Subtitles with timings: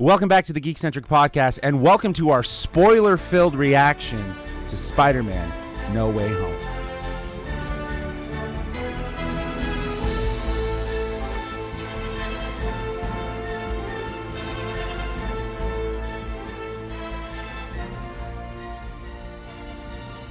[0.00, 4.34] Welcome back to the Geekcentric Podcast, and welcome to our spoiler filled reaction
[4.68, 5.52] to Spider Man
[5.92, 6.56] No Way Home.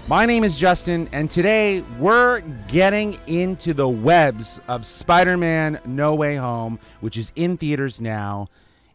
[0.07, 2.39] My name is Justin, and today we're
[2.69, 8.49] getting into the webs of Spider Man No Way Home, which is in theaters now.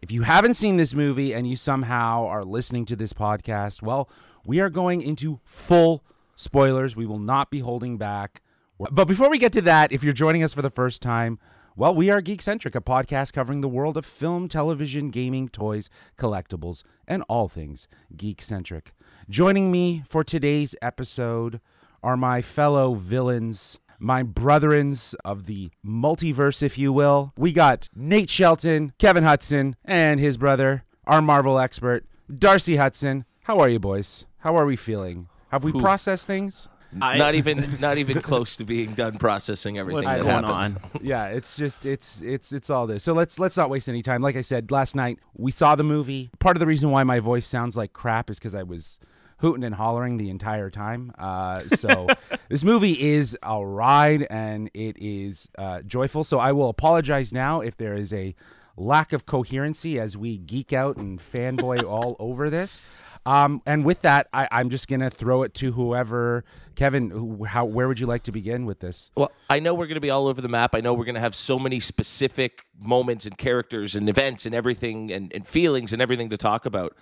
[0.04, 4.10] If you haven't seen this movie and you somehow are listening to this podcast, well,
[4.44, 6.04] we are going into full
[6.36, 6.94] spoilers.
[6.94, 8.42] We will not be holding back.
[8.78, 11.38] But before we get to that, if you're joining us for the first time,
[11.74, 16.82] well, we are Geekcentric, a podcast covering the world of film, television, gaming, toys, collectibles,
[17.08, 18.92] and all things geek-centric.
[19.30, 21.62] Joining me for today's episode
[22.02, 27.32] are my fellow villains, my brethrens of the multiverse, if you will.
[27.36, 32.04] We got Nate Shelton, Kevin Hudson, and his brother, our Marvel expert,
[32.38, 33.24] Darcy Hudson.
[33.44, 34.24] How are you, boys?
[34.38, 35.28] How are we feeling?
[35.50, 36.68] Have we Who- processed things?
[37.00, 40.78] I- not even not even close to being done processing everything What's that going happened.
[40.94, 41.00] on?
[41.02, 43.02] yeah, it's just it's it's it's all this.
[43.02, 44.22] So let's let's not waste any time.
[44.22, 46.30] Like I said last night, we saw the movie.
[46.38, 49.00] Part of the reason why my voice sounds like crap is because I was
[49.44, 51.12] hooting and hollering the entire time.
[51.18, 52.06] Uh, so
[52.48, 56.24] this movie is a ride and it is uh, joyful.
[56.24, 58.34] So I will apologize now if there is a
[58.74, 62.82] lack of coherency as we geek out and fanboy all over this.
[63.26, 66.42] Um, and with that, I, I'm just gonna throw it to whoever.
[66.74, 69.10] Kevin, who, how where would you like to begin with this?
[69.14, 70.74] Well, I know we're going to be all over the map.
[70.74, 74.54] I know we're going to have so many specific moments and characters and events and
[74.54, 76.96] everything and, and feelings and everything to talk about.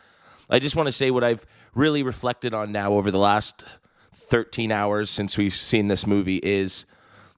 [0.50, 3.64] I just want to say what I've really reflected on now over the last
[4.14, 6.84] 13 hours since we've seen this movie is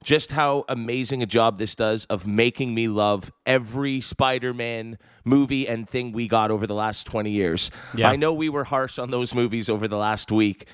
[0.02, 5.88] just how amazing a job this does of making me love every Spider-Man movie and
[5.88, 7.70] thing we got over the last 20 years.
[7.94, 8.11] Yeah.
[8.11, 10.66] I know we were harsh on those movies over the last week,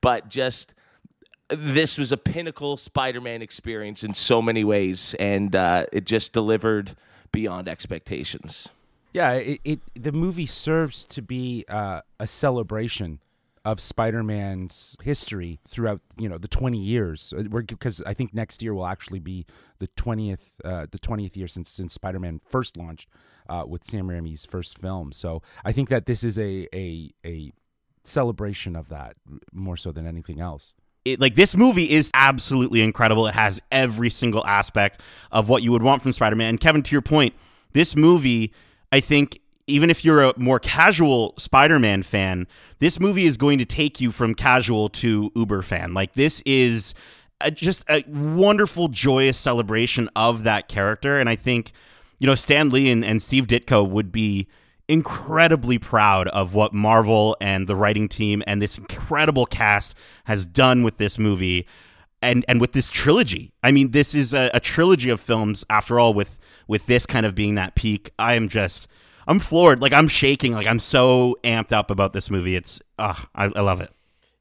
[0.00, 0.72] but just
[1.48, 6.96] this was a pinnacle Spider-Man experience in so many ways, and uh, it just delivered
[7.32, 8.68] beyond expectations.
[9.16, 13.20] Yeah, it, it the movie serves to be uh, a celebration
[13.64, 17.32] of Spider-Man's history throughout you know the 20 years.
[17.34, 19.46] Uh, because I think next year will actually be
[19.78, 23.08] the 20th uh, the 20th year since since Spider-Man first launched
[23.48, 25.12] uh, with Sam Raimi's first film.
[25.12, 27.52] So I think that this is a a a
[28.04, 29.16] celebration of that
[29.50, 30.74] more so than anything else.
[31.06, 33.26] It, like this movie is absolutely incredible.
[33.28, 35.00] It has every single aspect
[35.32, 36.50] of what you would want from Spider-Man.
[36.50, 37.32] And Kevin, to your point,
[37.72, 38.52] this movie,
[38.92, 42.46] I think, even if you're a more casual Spider-Man fan,
[42.78, 45.92] this movie is going to take you from casual to uber fan.
[45.92, 46.94] Like this is
[47.40, 51.18] a, just a wonderful, joyous celebration of that character.
[51.18, 51.72] And I think,
[52.18, 54.46] you know, Stan Lee and, and Steve Ditko would be
[54.88, 60.84] incredibly proud of what Marvel and the writing team and this incredible cast has done
[60.84, 61.66] with this movie
[62.22, 63.52] and and with this trilogy.
[63.62, 67.26] I mean, this is a, a trilogy of films after all with with this kind
[67.26, 68.10] of being that peak.
[68.18, 68.88] I am just
[69.26, 69.80] I'm floored.
[69.80, 70.52] Like I'm shaking.
[70.52, 72.56] Like I'm so amped up about this movie.
[72.56, 73.90] It's uh, I, I love it.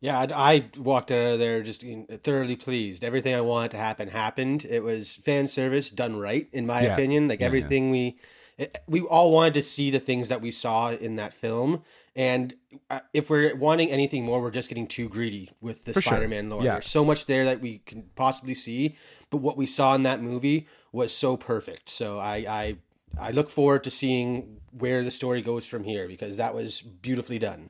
[0.01, 1.83] Yeah, I, I walked out of there just
[2.23, 3.03] thoroughly pleased.
[3.03, 4.65] Everything I wanted to happen happened.
[4.69, 6.93] It was fan service done right, in my Yeah.
[6.93, 7.27] opinion.
[7.27, 8.17] Like Yeah, everything we,
[8.57, 11.81] it, we all wanted to see the things that we saw in that film.
[12.15, 12.53] And
[12.89, 16.01] uh, if we're wanting anything more, we're just getting too greedy with the For.
[16.03, 16.63] Spider-Man lore.
[16.63, 16.73] Yeah.
[16.73, 18.95] There's so much there that we can possibly see,
[19.35, 21.89] but what we saw in that movie was so perfect.
[21.89, 22.77] So I, I,
[23.19, 27.37] I look forward to seeing where the story goes from here because that was beautifully
[27.37, 27.69] done.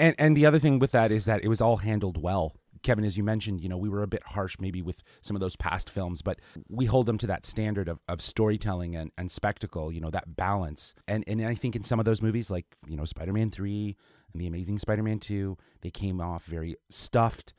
[0.00, 2.56] And and the other thing with that is that it was all handled well.
[2.82, 5.40] Kevin, as you mentioned, you know, we were a bit harsh maybe with some of
[5.40, 9.30] those past films, but we hold them to that standard of, of storytelling and, and
[9.30, 10.92] spectacle, you know, that balance.
[11.06, 13.96] And and I think in some of those movies, like, you know, Spider Man 3
[14.32, 17.54] and The Amazing Spider Man 2, they came off very stuffed,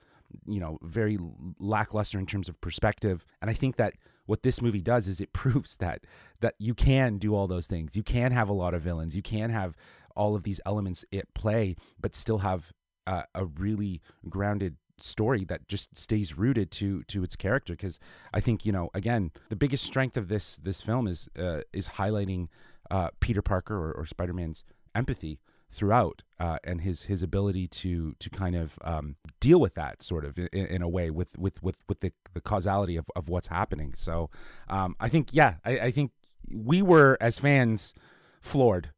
[0.45, 1.17] you know, very
[1.59, 3.25] lackluster in terms of perspective.
[3.41, 3.93] And I think that
[4.25, 6.01] what this movie does is it proves that
[6.41, 7.95] that you can do all those things.
[7.95, 9.15] You can have a lot of villains.
[9.15, 9.75] You can have
[10.15, 12.71] all of these elements at play, but still have
[13.06, 17.74] uh, a really grounded story that just stays rooted to to its character.
[17.74, 18.00] Because
[18.33, 21.89] I think you know, again, the biggest strength of this this film is uh, is
[21.89, 22.47] highlighting
[22.91, 24.63] uh, Peter Parker or, or Spider Man's
[24.95, 25.39] empathy
[25.71, 30.25] throughout uh, and his his ability to to kind of um, deal with that sort
[30.25, 33.47] of in, in a way with with with with the, the causality of, of what's
[33.47, 34.29] happening so
[34.69, 36.11] um, I think yeah I, I think
[36.49, 37.93] we were as fans
[38.41, 38.91] floored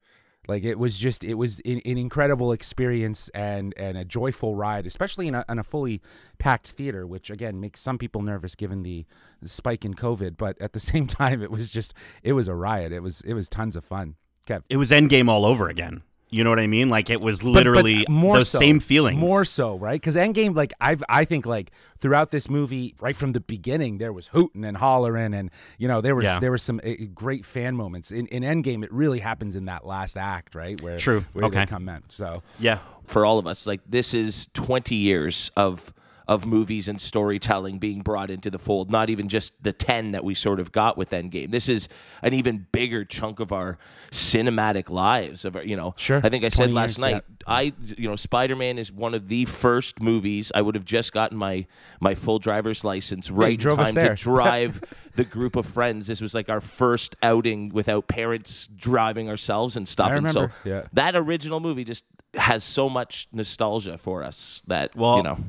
[0.47, 4.85] like it was just it was an, an incredible experience and and a joyful ride
[4.85, 6.01] especially in a, in a fully
[6.37, 9.05] packed theater which again makes some people nervous given the,
[9.41, 12.55] the spike in covid but at the same time it was just it was a
[12.55, 14.15] riot it was it was tons of fun
[14.49, 14.63] Kev.
[14.69, 16.01] It was Endgame all over again.
[16.31, 16.89] You know what I mean?
[16.89, 19.17] Like it was literally but more those so, same feelings.
[19.17, 19.99] More so, right?
[19.99, 24.13] Because Endgame, like I've, I think, like throughout this movie, right from the beginning, there
[24.13, 25.49] was hooting and hollering, and
[25.79, 26.39] you know there was Yeah.
[26.39, 28.11] there was some uh, great fan moments.
[28.11, 30.79] In, in Endgame, it really happens in that last act, right?
[30.81, 31.25] Where True.
[31.33, 31.61] where Okay.
[31.61, 32.03] they come in.
[32.09, 32.79] So Yeah.
[33.07, 33.65] for all of us.
[33.65, 35.91] Like this is 20 years of
[36.29, 38.91] of movies and storytelling being brought into the fold.
[38.91, 41.49] Not even just the 10 that we sort of got with Endgame.
[41.49, 41.89] This is
[42.21, 43.79] an even bigger chunk of our
[44.11, 45.43] cinematic lives.
[45.43, 46.21] Of our, you know, Sure.
[46.23, 47.23] I think I said last night.
[47.47, 51.13] I you know Spider Man is one of the first movies I would have just
[51.13, 51.65] gotten my
[51.99, 54.83] my full driver's license right in time to drive
[55.15, 56.05] the group of friends.
[56.05, 60.11] This was like our first outing without parents driving ourselves and stuff.
[60.11, 60.83] I and so remember, yeah.
[60.93, 62.03] that original movie just
[62.35, 65.39] has so much nostalgia for us that Well, you know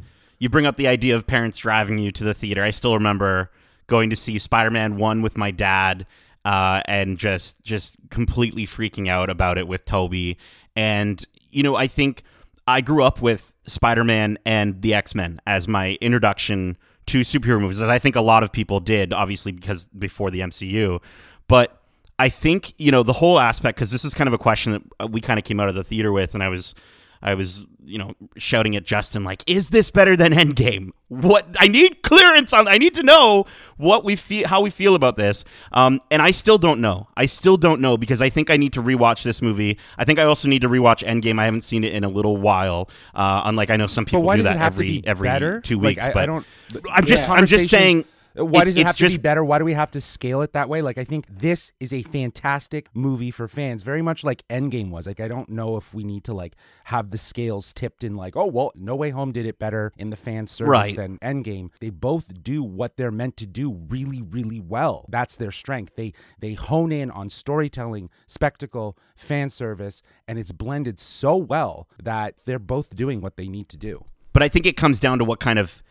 [0.40, 2.64] you bring up the idea of parents driving you to the theater.
[2.64, 3.52] I still remember
[3.86, 6.06] going to see Spider-Man 1 with my dad
[6.44, 10.38] uh, and just just completely freaking out about it with Tobey.
[10.74, 12.22] And you know, I think
[12.66, 17.80] I grew up with Spider-Man and the X-Men as my introduction to superhero movies.
[17.80, 21.00] As I think a lot of people did, obviously because before the MCU.
[21.48, 21.82] But
[22.18, 25.10] I think you know the whole aspect because this is kind of a question that
[25.10, 26.74] we kind of came out of the theater with, and I was
[27.22, 30.90] I was, you know, shouting at Justin like, "Is this better than Endgame?
[31.08, 32.66] What I need clearance on.
[32.68, 33.46] I need to know
[33.76, 37.08] what we feel, how we feel about this." Um, and I still don't know.
[37.16, 39.78] I still don't know because I think I need to rewatch this movie.
[39.98, 41.38] I think I also need to rewatch Endgame.
[41.38, 42.88] I haven't seen it in a little while.
[43.14, 45.60] Uh, unlike I know some people do that every every better?
[45.60, 46.06] two Like, weeks.
[46.06, 46.46] I, but I don't.
[46.92, 47.34] I'm just Yeah.
[47.34, 48.04] I'm just saying.
[48.44, 49.44] Why does it have to just be better?
[49.44, 50.82] Why do we have to scale it that way?
[50.82, 55.06] Like, I think this is a fantastic movie for fans, very much like Endgame was.
[55.06, 56.54] Like, I don't know if we need to like
[56.84, 60.10] have the scales tipped in like, oh well, No Way Home did it better in
[60.10, 60.96] the fan service Right.
[60.96, 61.70] than Endgame.
[61.80, 65.06] They both do what they're meant to do really, really well.
[65.08, 65.92] That's their strength.
[65.96, 72.34] They they hone in on storytelling, spectacle, fan service, and it's blended so well that
[72.46, 74.04] they're both doing what they need to do.
[74.32, 75.82] But I think it comes down to what kind of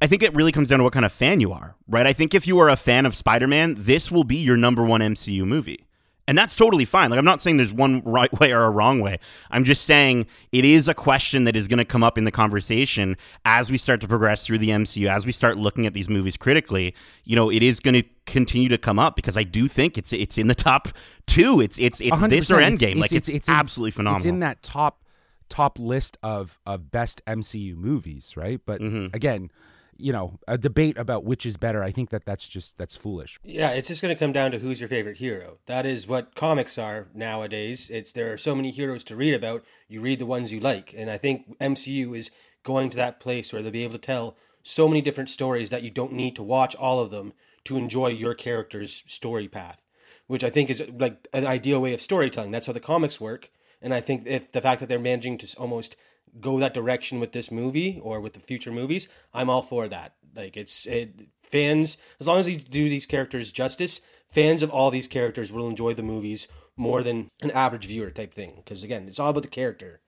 [0.00, 2.06] I think it really comes down to what kind of fan you are, right?
[2.06, 5.00] I think if you are a fan of Spider-Man, this will be your number one
[5.00, 5.86] MCU movie.
[6.26, 7.10] And that's totally fine.
[7.10, 9.18] Like I'm not saying there's one right way or a wrong way.
[9.50, 12.30] I'm just saying it is a question that is going to come up in the
[12.30, 16.08] conversation as we start to progress through the MCU, as we start looking at these
[16.08, 16.94] movies critically.
[17.24, 20.14] You know, it is going to continue to come up because I do think it's
[20.14, 20.88] it's in the top
[21.26, 21.60] two.
[21.60, 22.58] It's it's it's this or 100%.
[22.58, 22.96] It's- Endgame.
[23.00, 24.16] like it's, in- absolutely phenomenal.
[24.16, 25.02] It's in that top
[25.50, 28.60] top list of of best MCU movies, right?
[28.64, 29.14] But Mm-hmm.
[29.14, 29.50] again,
[29.96, 31.82] you know, a debate about which is better.
[31.82, 33.38] I think that that's just that's foolish.
[33.44, 35.58] Yeah, it's just going to come down to who's your favorite hero.
[35.66, 37.90] That is what comics are nowadays.
[37.90, 39.64] It's there are so many heroes to read about.
[39.88, 42.30] You read the ones you like, and I think MCU is
[42.62, 45.82] going to that place where they'll be able to tell so many different stories that
[45.82, 49.82] you don't need to watch all of them to enjoy your character's story path,
[50.26, 52.50] which I think is like an ideal way of storytelling.
[52.50, 53.50] That's how the comics work,
[53.80, 55.96] and I think if the fact that they're managing to almost
[56.40, 60.14] go that direction with this movie or with the future movies, I'm all for that.
[60.34, 64.00] Like it's it, fans as long as they do these characters justice,
[64.30, 68.34] fans of all these characters will enjoy the movies more than an average viewer type
[68.34, 68.54] thing.
[68.56, 70.00] Because again, it's all about the character.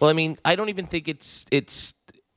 [0.00, 1.94] Well, I mean, I don't even think it's it's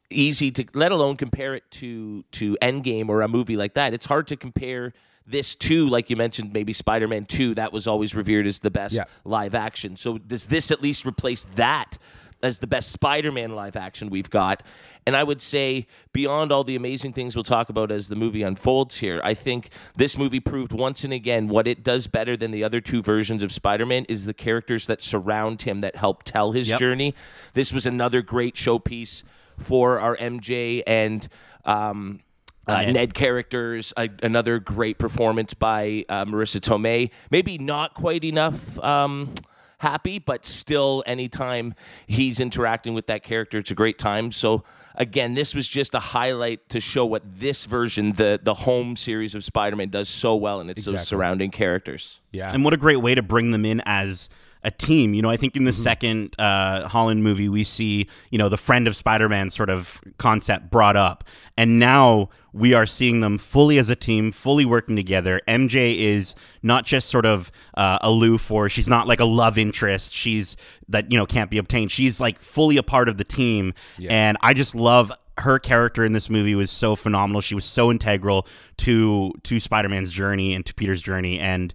[0.10, 3.94] easy to let alone compare it to to Endgame or a movie like that.
[3.94, 4.94] It's hard to compare
[5.26, 8.96] this to like you mentioned maybe Spider-Man 2 that was always revered as the best
[8.96, 9.06] Yeah.
[9.24, 9.96] live action.
[9.96, 11.98] So does this at least replace that
[12.44, 14.64] as the best Spider-Man live action we've got?
[15.06, 18.44] And I would say beyond all the amazing things we'll talk about as the movie
[18.44, 22.52] unfolds here, I think this movie proved once and again what it does better than
[22.52, 26.52] the other two versions of Spider-Man is the characters that surround him that help tell
[26.52, 26.80] his Yep.
[26.80, 27.16] journey.
[27.54, 29.24] This was another great showpiece
[29.58, 31.28] for our MJ and
[31.66, 32.22] um,
[32.68, 33.14] uh, Ned.
[33.14, 33.92] Characters.
[33.98, 37.10] A, another great performance by uh, Marisa Tomei.
[37.32, 38.78] Maybe not quite enough.
[38.80, 39.34] Um,
[39.82, 41.74] happy but still anytime
[42.08, 44.32] he's interacting with that character it's a great time.
[44.32, 44.64] So
[44.96, 49.36] again this was just a highlight to show what this version the the home series
[49.36, 52.20] of spider-man does so well and it's those surrounding characters.
[52.32, 52.50] Yeah.
[52.52, 54.30] And what a great way to bring them in as
[54.64, 55.14] a team.
[55.14, 55.82] You know, I think in the Mm-hmm.
[55.84, 60.00] second uh, Holland movie, we see, you know, the friend of Spider Man sort of
[60.18, 61.24] concept brought up.
[61.58, 65.42] And now we are seeing them fully as a team, fully working together.
[65.48, 70.14] MJ is not just sort of uh, aloof or she's not like a love interest.
[70.14, 70.58] She's
[70.90, 71.92] that, you know, can't be obtained.
[71.92, 73.74] She's like fully a part of the team.
[74.10, 77.42] And I just love her character in this movie was so phenomenal.
[77.42, 78.46] She was so integral
[78.78, 81.74] to to Spider-Man's journey and to Peter's journey and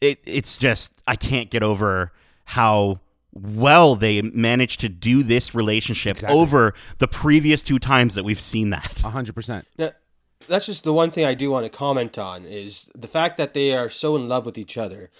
[0.00, 2.12] it it's just I can't get over
[2.44, 3.00] how
[3.32, 6.38] well they managed to do this relationship Exactly.
[6.38, 9.02] over the previous two times that we've seen that.
[9.04, 9.66] A hundred percent.
[9.78, 9.90] Now,
[10.48, 13.54] that's just the one thing I do want to comment on is the fact that
[13.54, 15.10] they are so in love with each other.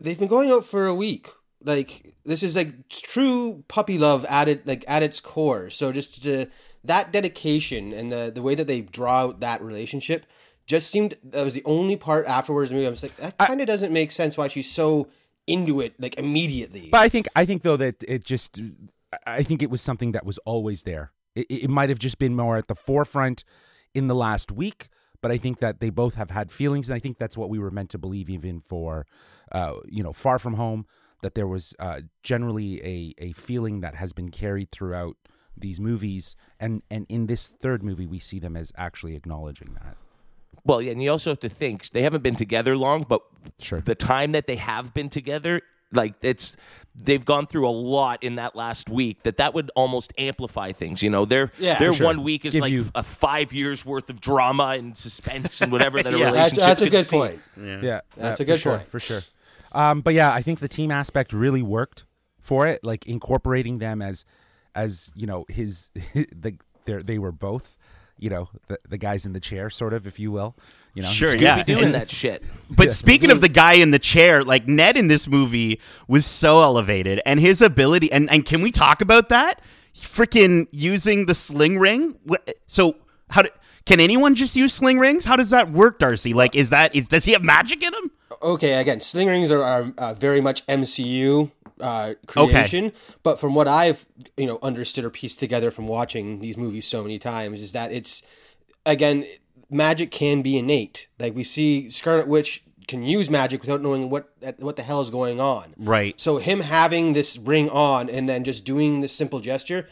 [0.00, 1.28] They've been going out for a week.
[1.64, 5.70] like this is like true puppy love at it like at its core.
[5.70, 6.46] So just to,
[6.84, 10.26] that dedication and the the way that they draw out that relationship
[10.66, 12.70] just seemed that was the only part afterwards.
[12.70, 15.08] Maybe I was like that kind of doesn't make sense why she's so
[15.48, 16.88] into it like immediately.
[16.90, 18.60] But I think I think though that it just
[19.26, 21.12] I think it was something that was always there.
[21.34, 23.44] It, it might have just been more at the forefront
[23.94, 24.88] in the last week,
[25.20, 27.58] but I think that they both have had feelings, and I think that's what we
[27.58, 29.06] were meant to believe, even for
[29.52, 30.86] uh, you know Far From Home,
[31.22, 35.16] that there was uh, generally a a feeling that has been carried throughout
[35.56, 39.96] these movies, and and in this third movie we see them as actually acknowledging that.
[40.68, 43.22] Well, yeah, and you also have to think they haven't been together long, but
[43.58, 43.80] Sure.
[43.80, 46.54] the time that they have been together, like it's
[46.94, 51.02] they've gone through a lot in that last week that that would almost amplify things.
[51.02, 52.06] You know, their Yeah, their sure.
[52.06, 55.72] one week is Give like you- a five years worth of drama and suspense and
[55.72, 56.30] whatever that Yeah.
[56.32, 56.64] that's, relationship.
[56.64, 57.16] that's a good see.
[57.16, 57.40] point.
[57.56, 58.90] Yeah, That's yeah, a good for sure, point.
[58.90, 59.20] for sure.
[59.72, 62.04] Um, but yeah, I think the team aspect really worked
[62.40, 64.24] for it, like incorporating them as,
[64.74, 67.76] as you know, his, the they they were both,
[68.18, 70.54] you know, the the guys in the chair, sort of, if you will,
[70.94, 71.08] you know.
[71.08, 71.62] Sure, Scooby yeah.
[71.64, 72.42] doing And- that shit.
[72.70, 76.60] But speaking of the guy in the chair, like Ned in this movie was so
[76.62, 79.60] elevated, and his ability, and and can we talk about that?
[79.94, 82.16] Freaking using the sling ring.
[82.66, 82.96] So
[83.30, 83.48] how do,
[83.84, 85.24] can anyone just use sling rings?
[85.24, 86.34] How does that work, Darcy?
[86.34, 88.10] Like, is that is does he have magic in him?
[88.42, 92.92] okay, again, sling rings are, are uh, very much MCU uh, creation.
[93.22, 94.06] But from what I've
[94.36, 97.92] you know understood or pieced together from watching these movies so many times, is that
[97.92, 98.22] it's
[98.86, 99.24] again
[99.70, 101.08] magic can be innate.
[101.18, 105.10] Like we see Scarlet Witch can use magic without knowing what what the hell is
[105.10, 105.74] going on.
[105.76, 106.18] Right.
[106.20, 109.86] So him having this ring on and then just doing this simple gesture.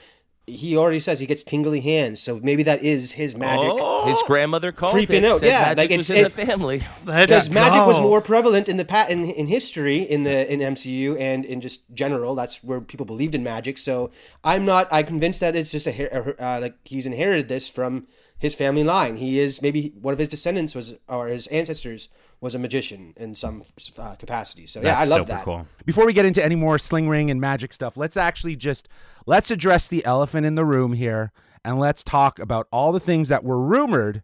[0.48, 3.72] He already says he gets tingly hands, so maybe that is his magic.
[4.06, 6.46] His grandmother called Creeping it, out, said yeah, magic like, was it's- in it- the
[6.46, 6.82] family.
[7.04, 11.18] because magic was more prevalent in the pat in, in history in the in MCU
[11.18, 12.36] and in just general.
[12.36, 13.76] That's where people believed in magic.
[13.76, 14.12] So
[14.44, 14.86] I'm not.
[14.92, 18.06] I'm convinced that it's just a her- uh, like he's inherited this from
[18.38, 19.16] his family line.
[19.16, 22.08] He is maybe one of his descendants was or his ancestors
[22.40, 23.62] was a magician in some
[23.98, 24.66] uh, capacity.
[24.66, 25.44] So yeah, I love that.
[25.44, 25.66] cool.
[25.84, 28.88] Before we get into any more sling ring and magic stuff, let's actually just
[29.26, 31.32] let's address the elephant in the room here
[31.64, 34.22] and let's talk about all the things that were rumored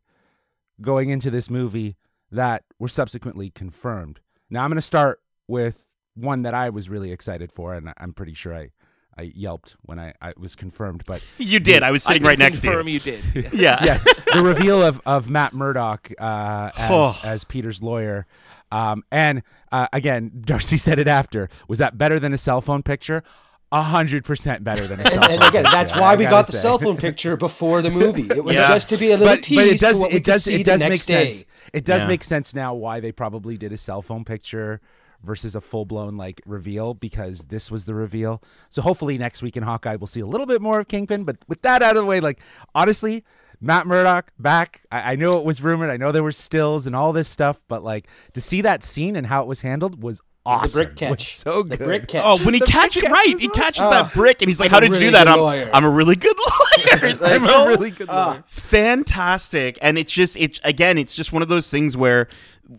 [0.81, 1.97] going into this movie
[2.31, 4.21] that were subsequently confirmed.
[4.51, 8.13] Now I'm going to start with one that I was really excited for and I'm
[8.13, 8.71] pretty sure I
[9.19, 11.83] I yelped when I, I was confirmed, but You did.
[11.83, 12.95] I was sitting I right next to confirm you.
[12.95, 13.25] you did.
[13.53, 13.85] Yeah.
[13.85, 13.99] yeah,
[14.33, 17.17] the reveal of, of Matt Murdock uh, as, Oh.
[17.23, 18.27] as Peter's lawyer.
[18.71, 21.51] Um, and uh, again, Darcy said it after.
[21.69, 23.23] Was that better than a cell phone picture?
[23.71, 25.33] A hundred percent better than a cell And, phone.
[25.35, 26.63] and again, picture, that's why we gotta the say.
[26.63, 28.29] cell phone picture before the movie.
[28.31, 28.69] It was Yeah.
[28.69, 30.53] just to be a little But, tease but it does to what we does could
[30.53, 31.33] see it does the make next day.
[31.33, 31.45] sense.
[31.73, 32.09] It does Yeah.
[32.09, 34.81] make sense now why they probably did a cell phone picture
[35.23, 38.43] versus a full blown like reveal because this was the reveal.
[38.71, 41.25] So hopefully next week in Hawkeye we'll see a little bit more of Kingpin.
[41.25, 42.41] But with that out of the way, like
[42.75, 43.25] honestly,
[43.61, 44.83] Matt Murdock back.
[44.91, 45.91] I, I know it was rumored.
[45.91, 49.15] I know there were stills and all this stuff, but like to see that scene
[49.15, 50.79] and how it was handled was awesome.
[50.95, 51.37] brick Was catch.
[51.37, 51.85] so The good.
[51.85, 52.23] brick catch.
[52.27, 54.07] Oh, when he The catches brick right, he catches awesome.
[54.09, 55.71] that brick, and he's like, Like "How a did you do that?" I'm, lawyer.
[55.73, 57.17] I'm a really good lawyer.
[57.21, 57.47] Like, You know?
[57.47, 57.69] a oh.
[57.69, 58.17] really good lawyer.
[58.39, 62.27] Ah, fantastic and it's just it's again it's just one of those things where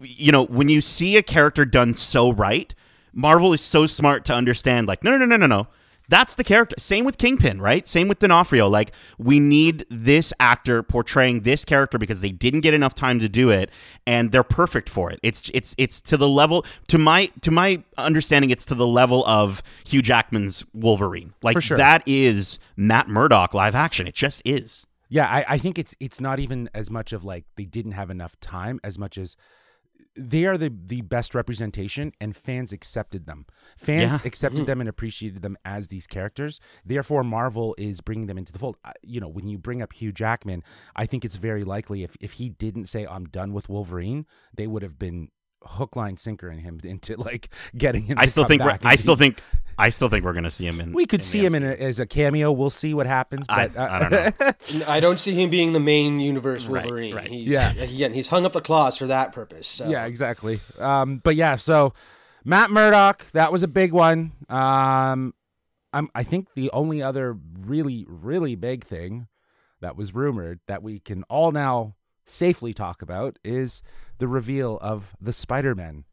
[0.02, 2.74] you know when you see a character done so right
[3.14, 5.68] marvel is so smart to understand like no no no no no no
[6.10, 6.76] that's the character.
[6.80, 7.88] Same with kingpin right?
[7.88, 8.68] Same with d'onofrio.
[8.68, 13.30] Like we need this actor portraying this character because they didn't get enough time to
[13.30, 13.70] do it
[14.06, 15.20] and they're perfect for it.
[15.24, 19.26] It's it's it's to the level to my to my understanding it's to the level
[19.26, 21.34] of hugh jackman's wolverine.
[21.42, 21.78] Like For sure.
[21.78, 24.08] that is matt murdock live action.
[24.08, 24.86] It just is.
[25.10, 28.10] Yeah, I, I think it's it's not even as much of like they didn't have
[28.10, 29.38] enough time as much as
[30.16, 33.46] they are the the best representation and fans accepted them.
[33.78, 34.20] Fans Yeah.
[34.26, 34.66] accepted mm-hmm.
[34.66, 36.60] them and appreciated them as these characters.
[36.86, 38.78] Therefore, Marvel is bringing them into the fold.
[39.02, 40.64] You know, when you bring up Hugh Jackman,
[40.96, 44.68] I think it's very likely if if he didn't say I'm done with Wolverine, they
[44.68, 45.30] would have been
[45.66, 48.18] hook line sinker in him into like getting him.
[48.18, 49.42] I to still come think we're, back I into still the- think
[49.78, 50.94] I still think we're gonna see him in.
[50.94, 52.52] we could in see him in a, as a cameo.
[52.52, 53.46] We'll see what happens.
[53.50, 54.12] I- But uh, I don't
[54.72, 54.86] know.
[54.88, 57.16] I don't see him being the main universe Right, Wolverine.
[57.16, 57.28] right.
[57.28, 57.72] He's, Yeah.
[57.74, 59.68] again, he's hung up the claws for that purpose.
[59.68, 59.90] So.
[59.90, 60.60] Yeah, exactly.
[60.80, 61.94] Um, but yeah, so
[62.46, 64.34] Matt Murdock, that was a big one.
[64.50, 65.34] Um,
[65.92, 69.28] I'm, I think the only other really, really big thing
[69.82, 73.84] that was rumored that we can all now safely talk about is
[74.18, 76.06] the reveal of the Spider-Man.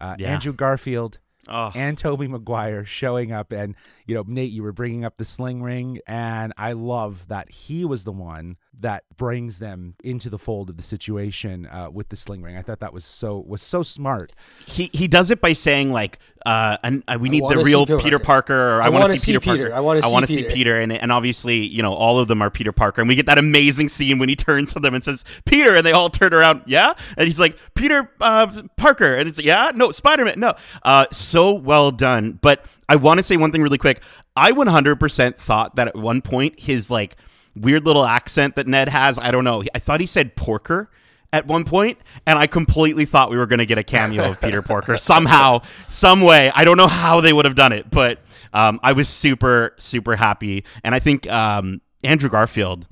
[0.00, 0.32] Uh, Yeah.
[0.34, 3.74] Andrew Garfield Oh, and Tobey Maguire showing up, and
[4.06, 7.84] you know, Nate, you were bringing up the sling ring, and I love that he
[7.84, 12.16] was the one that brings them into the fold of the situation uh, with the
[12.16, 12.56] sling ring.
[12.56, 14.32] I thought that was so was so smart.
[14.66, 17.98] He he does it by saying like, uh, and, uh we need the real Peter
[17.98, 19.64] Peter Parker, or I, I want wanna see see Peter Peter.
[19.64, 19.76] Parker.
[19.76, 20.54] I wanna see wanna see Peter.
[20.54, 23.26] Peter, and and obviously you know all of them are Peter Parker, and we get
[23.26, 26.32] that amazing scene when he turns to them and says Peter, and they all turn
[26.32, 30.40] around, yeah, and he's like Peter uh, Parker, and it's like, yeah, no Spider Man,
[30.40, 32.38] no, uh, so well done.
[32.40, 34.00] But I want to say one thing really quick.
[34.36, 37.16] I 100% thought that at one point his like
[37.56, 40.90] weird little accent that Ned has, I don't know, I thought he said porker
[41.32, 44.40] at one point, and I completely thought we were going to get a cameo of
[44.40, 46.50] Peter Porker somehow, some way.
[46.54, 48.18] I don't know how they would have done it, but
[48.52, 52.88] um, I was super, super happy, and I think um, Andrew Garfield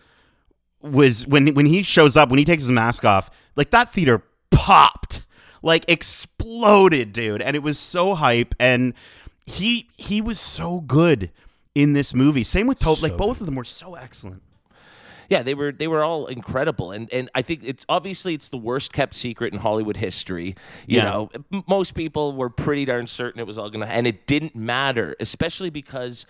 [0.81, 4.23] was when when he shows up when he takes his mask off, like that theater
[4.53, 5.23] popped,
[5.63, 8.95] like exploded, dude, and it was so hype, and
[9.47, 11.33] he he was so good
[11.75, 12.45] in this movie.
[12.45, 14.43] Same with Tobey, like both of them were so excellent.
[15.29, 18.57] Yeah, they were they were all incredible, and and I think it's obviously it's the
[18.57, 20.57] worst kept secret in Hollywood history.
[20.87, 21.05] You Yeah.
[21.05, 24.57] know, M- most people were pretty darn certain it was all gonna, and it didn't
[24.57, 26.25] matter, especially because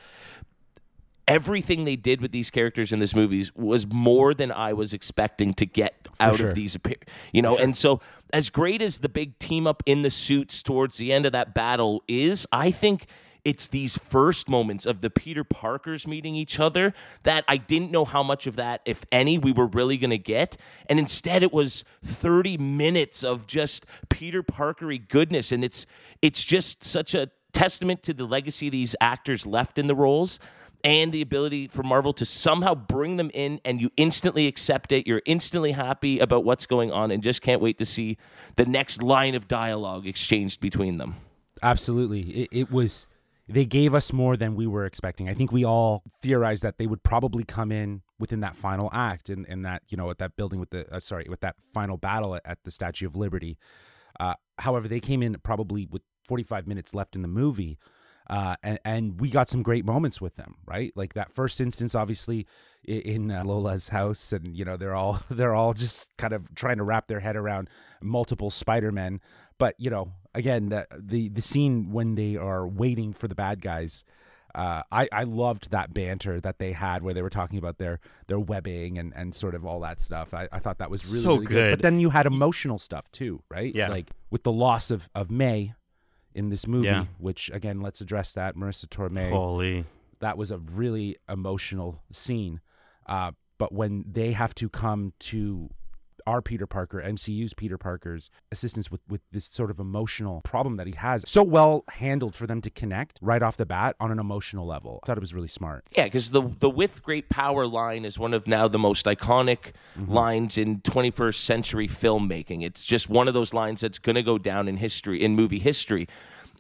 [1.26, 5.52] everything they did with these characters in this movies was more than I was expecting
[5.55, 6.49] to get out sure.
[6.49, 6.97] of these appear
[7.33, 8.00] you know and so
[8.33, 11.52] as great as the big team up in the suits towards the end of that
[11.55, 13.07] battle is I think
[13.45, 16.92] it's these first moments of the Peter Parkers meeting each other
[17.23, 20.18] that I didn't know how much of that, if any, we were really going to
[20.18, 20.57] get.
[20.88, 25.52] And instead, it was 30 minutes of just Peter Parkery goodness.
[25.52, 25.87] And it's,
[26.21, 30.38] it's just such a testament to the legacy these actors left in the roles
[30.85, 35.07] and the ability for Marvel to somehow bring them in and you instantly accept it.
[35.07, 38.16] You're instantly happy about what's going on and just can't wait to see
[38.57, 41.16] the next line of dialogue exchanged between them.
[41.62, 42.23] Absolutely.
[42.23, 43.07] It, it was
[43.49, 45.28] they gave us more than we were expecting.
[45.28, 49.31] I think we all theorized that they would probably come in within that final act
[49.31, 51.97] and, and that, you know, at that building with the uh, sorry, with that final
[51.97, 53.57] battle at, at the Statue of Liberty.
[54.21, 57.78] Uh, however, they came in probably with 45 minutes left in the movie.
[58.29, 60.93] Uh, and, and we got some great moments with them, right?
[60.95, 62.47] Like that first instance, obviously,
[62.85, 66.79] in uh, Lola's house, and you know they're all they're all just kind of trying
[66.79, 67.69] to wrap their head around
[68.03, 69.21] multiple Spider Men.
[69.59, 73.62] But you know, again, the the the scene when they are waiting for the bad
[73.62, 74.05] guys,
[74.55, 77.99] uh, I I loved that banter that they had where they were talking about their
[78.27, 80.35] their webbing and and sort of all that stuff.
[80.35, 81.71] I, I thought that was really, So really good.
[81.71, 83.75] But then you had emotional stuff too, right?
[83.75, 83.88] Yeah.
[83.88, 85.75] like with the loss of of May
[86.35, 87.07] in this movie, Yeah.
[87.19, 88.55] which again, let's address that.
[88.57, 89.85] Marisa Tomei, Holy.
[90.21, 92.61] that was a really emotional scene.
[93.07, 95.71] Uh, but when they have to come to
[96.29, 100.87] our Peter Parker, MCU's Peter Parker's assistance with, with this sort of emotional problem that
[100.87, 104.19] he has, so well handled for them to connect right off the bat on an
[104.19, 105.01] emotional level.
[105.03, 105.87] I thought it was really smart.
[105.91, 109.73] Yeah, because the the with great power line is one of now the most iconic
[109.99, 110.12] mm-hmm.
[110.12, 112.62] lines in 21st century filmmaking.
[112.62, 115.59] It's just one of those lines that's going to go down in history in movie
[115.59, 116.07] history.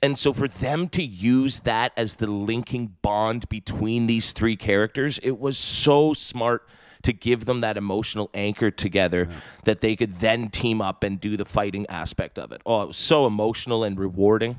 [0.02, 5.18] And so for them to use that as the linking bond between these three characters,
[5.22, 6.66] it was so smart
[7.08, 9.30] to give them that emotional anchor together
[9.64, 12.60] that they could then team up and do the fighting aspect of it.
[12.66, 14.58] Oh, it was so emotional and rewarding.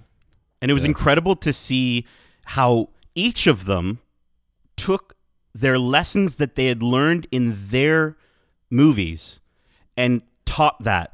[0.59, 2.07] And it was incredible to see
[2.45, 3.99] how each of them
[4.75, 5.15] took
[5.53, 8.17] their lessons that they had learned in their
[8.71, 9.39] movies
[9.95, 11.13] and taught that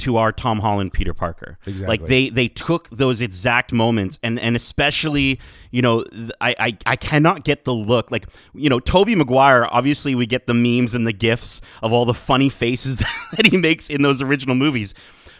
[0.00, 1.58] to our Tom Holland Peter Parker.
[1.66, 1.86] Exactly.
[1.86, 5.38] Like they they took those exact moments and and especially,
[5.70, 6.04] you know,
[6.40, 8.10] I, I I cannot get the look.
[8.10, 12.04] Like, you know, Tobey Maguire, obviously we get the memes and the gifs of all
[12.04, 12.98] the funny faces
[13.36, 14.94] that he makes in those original movies.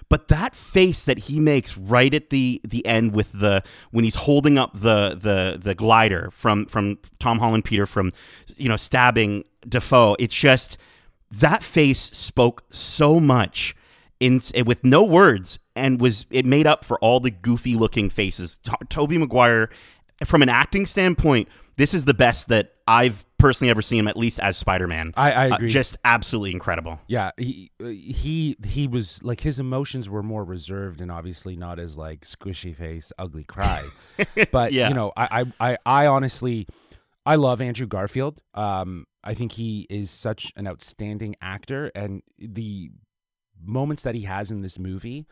[0.08, 4.16] But that face that he makes right at the the end with the when he's
[4.16, 8.12] holding up the the the glider from from Tom Holland Peter from
[8.56, 10.76] you know stabbing Dafoe, it's just
[11.30, 13.76] that face spoke so much
[14.20, 18.58] in with no words and was it made up for all the goofy looking faces.
[18.64, 19.70] To- Tobey Maguire,
[20.24, 24.18] from an acting standpoint, this is the best that I've personally ever seen him, at
[24.18, 25.12] least as Spider Man.
[25.16, 25.70] I- I agree.
[25.70, 27.00] just absolutely incredible.
[27.06, 31.96] Yeah, he he he was like his emotions were more reserved and obviously not as
[31.96, 33.84] like squishy face, ugly cry.
[34.52, 34.88] but Yeah.
[34.88, 36.66] you know, I, I I I honestly
[37.24, 38.42] I love Andrew Garfield.
[38.54, 42.90] Um, I think he is such an outstanding actor, and the
[43.64, 45.26] moments that he has in this movie,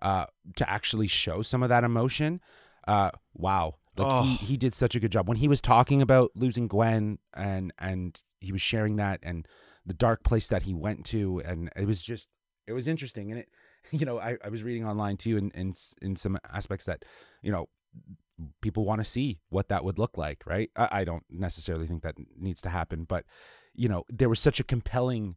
[0.00, 2.40] uh, to actually show some of that emotion,
[2.88, 3.76] uh, wow.
[3.96, 4.22] Like Oh.
[4.22, 7.72] he, he did such a good job when he was talking about losing Gwen and
[7.78, 9.46] and he was sharing that and
[9.84, 12.26] the dark place that he went to and it was just
[12.66, 13.48] it was interesting and it
[13.90, 17.04] you know I, I was reading online too in, in in some aspects that
[17.42, 17.68] you know
[18.62, 22.02] people want to see what that would look like right I, I don't necessarily think
[22.02, 23.26] that needs to happen but
[23.74, 25.36] you know there was such a compelling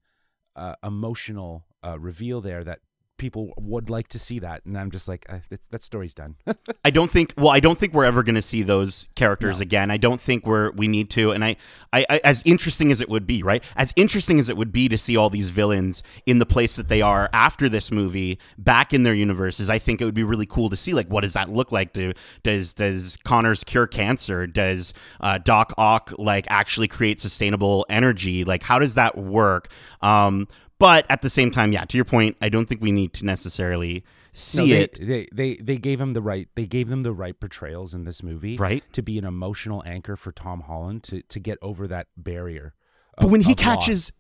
[0.55, 2.79] uh, emotional uh, reveal there that
[3.17, 6.35] people would like to see that and i'm just like uh, that, that story's done
[6.85, 7.33] I don't think.
[7.35, 9.89] Well, I don't think we're ever going to see those characters again.
[9.89, 11.31] I don't think we're we need to.
[11.31, 11.55] And I,
[11.91, 13.63] I, I, as interesting as it would be, right?
[13.75, 16.87] As interesting as it would be to see all these villains in the place that
[16.87, 20.45] they are after this movie, back in their universes, I think it would be really
[20.45, 20.93] cool to see.
[20.93, 21.91] Like, what does that look like?
[21.91, 24.45] Do does does Connors cure cancer?
[24.45, 28.43] Does uh, Doc Ock like actually create sustainable energy?
[28.43, 29.69] Like, how does that work?
[30.03, 30.47] Um,
[30.79, 33.25] but at the same time, yeah, to your point, I don't think we need to
[33.25, 34.99] necessarily see No, they, it.
[35.01, 38.21] They, they they gave him the right they gave them the right portrayals in this
[38.21, 38.83] movie, Right.
[38.93, 42.73] To be an emotional anchor for Tom Holland to to get over that barrier.
[43.17, 43.77] But when he of loss.
[43.77, 44.11] catches,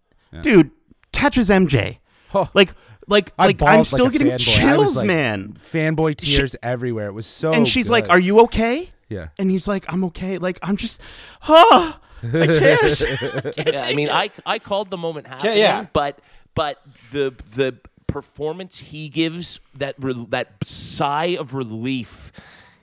[0.41, 0.71] dude,
[1.11, 1.97] catches MJ,
[2.33, 2.49] Oh.
[2.53, 2.73] like,
[3.07, 4.39] like, I like I'm still a getting fanboy.
[4.39, 5.53] Chills, like, man.
[5.53, 7.07] Fanboy tears everywhere.
[7.07, 7.51] It was so.
[7.53, 9.27] and she's like, "Are you okay?" Yeah.
[9.37, 10.99] And he's like, "I'm okay." Like, I'm just,
[11.41, 11.93] huh?
[12.23, 13.57] I can't.
[13.67, 15.87] yeah, I mean, I I called the moment happening, yeah, yeah.
[15.93, 16.19] but
[16.55, 22.31] but the the performance he gives that re- that sigh of relief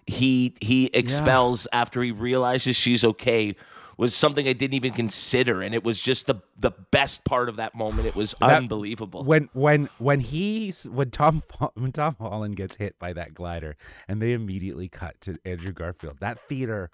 [0.07, 3.55] he he expels after he realizes she's okay
[3.99, 7.57] was something I didn't even consider, and it was just the the best part of
[7.57, 8.07] that moment.
[8.09, 9.23] It was That- unbelievable.
[9.23, 11.43] When when when he's when Tom
[11.75, 13.77] when Tom Holland gets hit by that glider
[14.09, 16.91] and they immediately cut to Andrew Garfield, that theater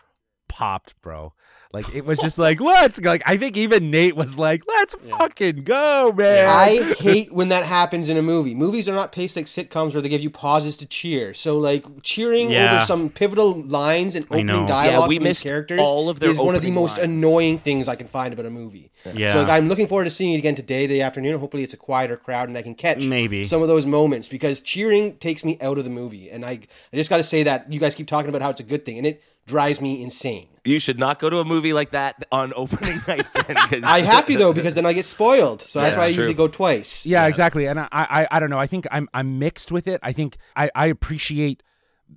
[0.59, 1.33] popped, bro.
[1.71, 3.11] Like it was just like let's go.
[3.11, 6.47] Like I think even Nate was like, let's fucking go, man.
[6.49, 8.55] I hate when that happens in a movie.
[8.55, 11.35] Movies are not paced like sitcoms where they give you pauses to cheer.
[11.35, 12.77] So like cheering Yeah.
[12.77, 14.37] over some pivotal lines and know.
[14.37, 16.71] opening Yeah, dialogue we from these missed characters all of their is one of the
[16.71, 17.05] most lines.
[17.05, 18.91] annoying things I can find about a movie.
[19.15, 19.33] Yeah.
[19.33, 21.39] So like, I'm looking forward to seeing it again today, the afternoon.
[21.39, 23.45] Hopefully it's a quieter crowd and I can catch Maybe.
[23.45, 26.31] some of those moments because cheering takes me out of the movie.
[26.31, 26.53] And I
[26.93, 28.87] I just got to say that you guys keep talking about how it's a good
[28.87, 30.47] thing and it drives me insane.
[30.65, 33.27] you should not go to a movie like that on opening night.
[33.35, 35.63] Then, 'cause- I have to though because then I get spoiled.
[35.63, 36.17] So that's Yeah, why I true.
[36.19, 37.05] usually go twice.
[37.07, 37.67] Yeah, exactly.
[37.67, 38.59] And I, I, I don't know.
[38.59, 39.99] I think I'm, I'm mixed with it.
[40.03, 41.63] I think I, I appreciate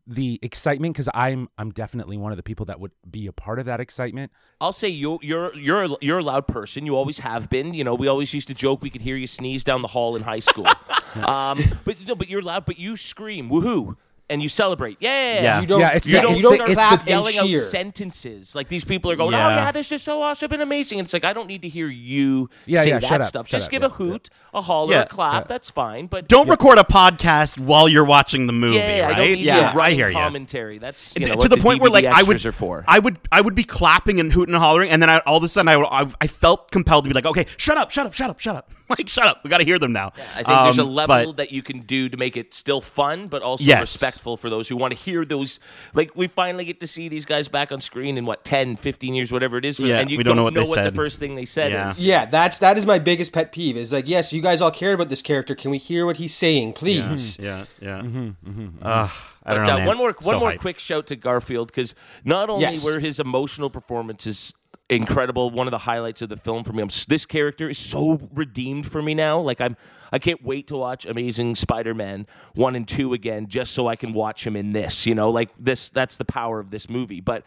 [0.08, 3.60] the excitement because I'm, I'm definitely one of the people that would be a part
[3.60, 4.32] of that excitement.
[4.62, 6.86] I'll say you you're you're you're a loud person.
[6.86, 7.74] You always have been.
[7.74, 10.16] You know, we always used to joke we could hear you sneeze down the hall
[10.16, 10.68] in high school.
[11.28, 12.66] um, but no, but you're loud.
[12.66, 13.96] But you scream woohoo
[14.32, 14.98] and you celebrate.
[15.00, 15.62] Yeah, Yeah.
[15.62, 17.26] You don't, Yeah, it's you the- don't, it's you don't the- it's clap the- and
[17.28, 18.56] yelling out sentences.
[18.56, 19.48] Like these people are going, oh, Yeah.
[19.48, 21.70] "Oh yeah, this is so awesome and amazing." And it's like I don't need to
[21.70, 23.48] hear you Yeah, say yeah, that shut up, stuff.
[23.48, 25.02] shut Just up, give yeah, a hoot, a holler, Yeah.
[25.04, 25.48] a clap.
[25.48, 26.08] That's fine.
[26.08, 29.18] But Don't record a podcast while you're watching the movie, yeah, I right?
[29.18, 30.16] don't need yeah, your I running hear you.
[30.16, 30.78] commentary.
[30.78, 32.84] That's you to know, to what the point where like I would extras are for.
[32.88, 35.44] I would I would be clapping and hooting and hollering and then I, all of
[35.44, 38.06] a sudden I, would- I I felt compelled to be like okay shut up shut
[38.06, 40.44] up shut up shut up like shut up we got to hear them now I
[40.44, 43.28] think there's a Um, level but- that you can do to make it still fun,
[43.28, 43.82] but also Yes.
[43.82, 45.60] respectful for those who want to hear those.
[45.94, 49.14] Like, we finally get to see these guys back on screen in what, 10, 15
[49.14, 49.78] years, whatever it is.
[49.78, 50.86] For Yeah, and you we don't know what they said.
[50.94, 51.92] the first thing they said Yeah.
[51.92, 52.00] is.
[52.00, 53.78] Yeah, that's that is my biggest pet peeve.
[53.78, 55.56] Is like, yes, you guys all care about this character.
[55.56, 57.40] Can we hear what he's saying, please?
[57.40, 59.10] yeah yeah Mm-hmm, Ugh,
[59.46, 59.88] I don't But know uh, man.
[59.88, 60.60] one more, one So more hyped.
[60.60, 62.84] quick shout to Garfield because not only Yes.
[62.86, 64.54] were his emotional performances
[64.92, 66.84] incredible, one of the highlights of the film for me.
[66.84, 69.40] I'm, this character is so redeemed for me now.
[69.40, 69.78] Like I'm,
[70.12, 74.14] I can't wait to watch Amazing Spider-Man one and two again, just so I can
[74.14, 75.06] watch him in this.
[75.06, 75.90] You know, like this.
[75.90, 77.22] That's the power of this movie.
[77.22, 77.44] But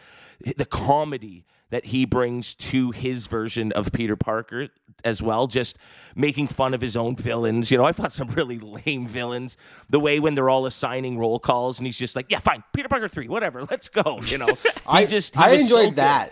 [0.56, 4.68] the comedy that he brings to his version of Peter Parker
[5.02, 5.76] as well, just
[6.14, 7.70] making fun of his own villains.
[7.70, 9.56] You know, I thought some really lame villains.
[9.90, 12.88] The way when they're all assigning roll calls and he's just like, "Yeah, fine, Peter
[12.88, 14.48] Parker three, whatever, let's go." You know,
[14.86, 16.30] I just I enjoyed so good.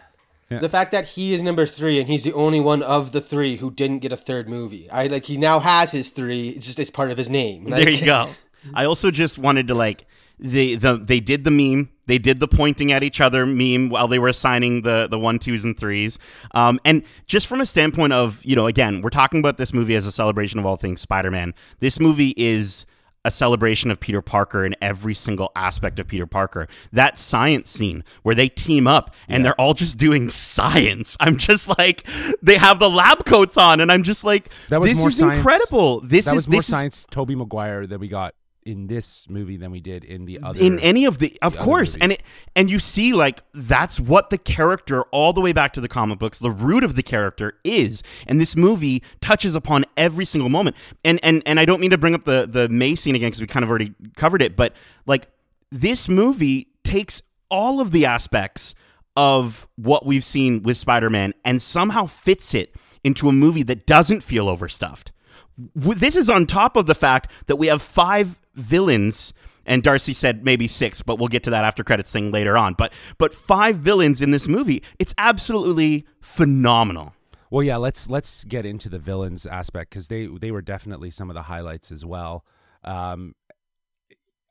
[0.52, 0.60] That.
[0.60, 3.56] The fact that he is number three and he's the only one of the three
[3.56, 4.90] who didn't get a third movie.
[4.90, 6.50] I like he now has his three.
[6.50, 7.70] It's just it's part of his name.
[7.70, 8.28] there you go
[8.74, 10.06] I also just wanted to like
[10.38, 14.08] they the they did the meme they did the pointing at each other meme while
[14.08, 16.18] they were assigning the the one twos and threes
[16.52, 19.94] um and just from a standpoint of you know again we're talking about this movie
[19.94, 22.86] as a celebration of all things Spider-Man this movie is
[23.24, 26.66] a celebration of Peter Parker in every single aspect of Peter Parker.
[26.92, 31.16] That science scene where they team up and they're all just doing science.
[31.20, 32.06] I'm just like
[32.42, 35.36] they have the lab coats on and I'm just like That was this is science-
[35.38, 36.00] incredible.
[36.00, 39.56] This that is more this is science Tobey Maguire that we got in this movie
[39.56, 40.60] than we did in the other.
[40.60, 42.22] in any of the of other course and it
[42.54, 46.18] and you see like that's what the character all the way back to the comic
[46.18, 48.02] books the root of the character is.
[48.26, 50.76] And this movie touches upon every single moment.
[51.04, 53.40] And and and I don't mean to bring up the the May scene again because
[53.40, 54.74] we kind of already covered it but
[55.06, 55.28] like
[55.70, 58.74] this movie takes all of the aspects
[59.16, 64.22] of what we've seen with Spider-Man and somehow fits it into a movie that doesn't
[64.22, 65.12] feel overstuffed
[65.56, 69.32] this is on top of the fact that we have five villains
[69.64, 72.74] and Darcy said maybe six, but we'll get to that after credits thing later on.
[72.74, 77.14] But but five villains in this movie, it's absolutely phenomenal.
[77.50, 81.30] Well, yeah, let's let's get into the villains aspect because they they were definitely some
[81.30, 82.44] of the highlights as well.
[82.82, 83.34] Um,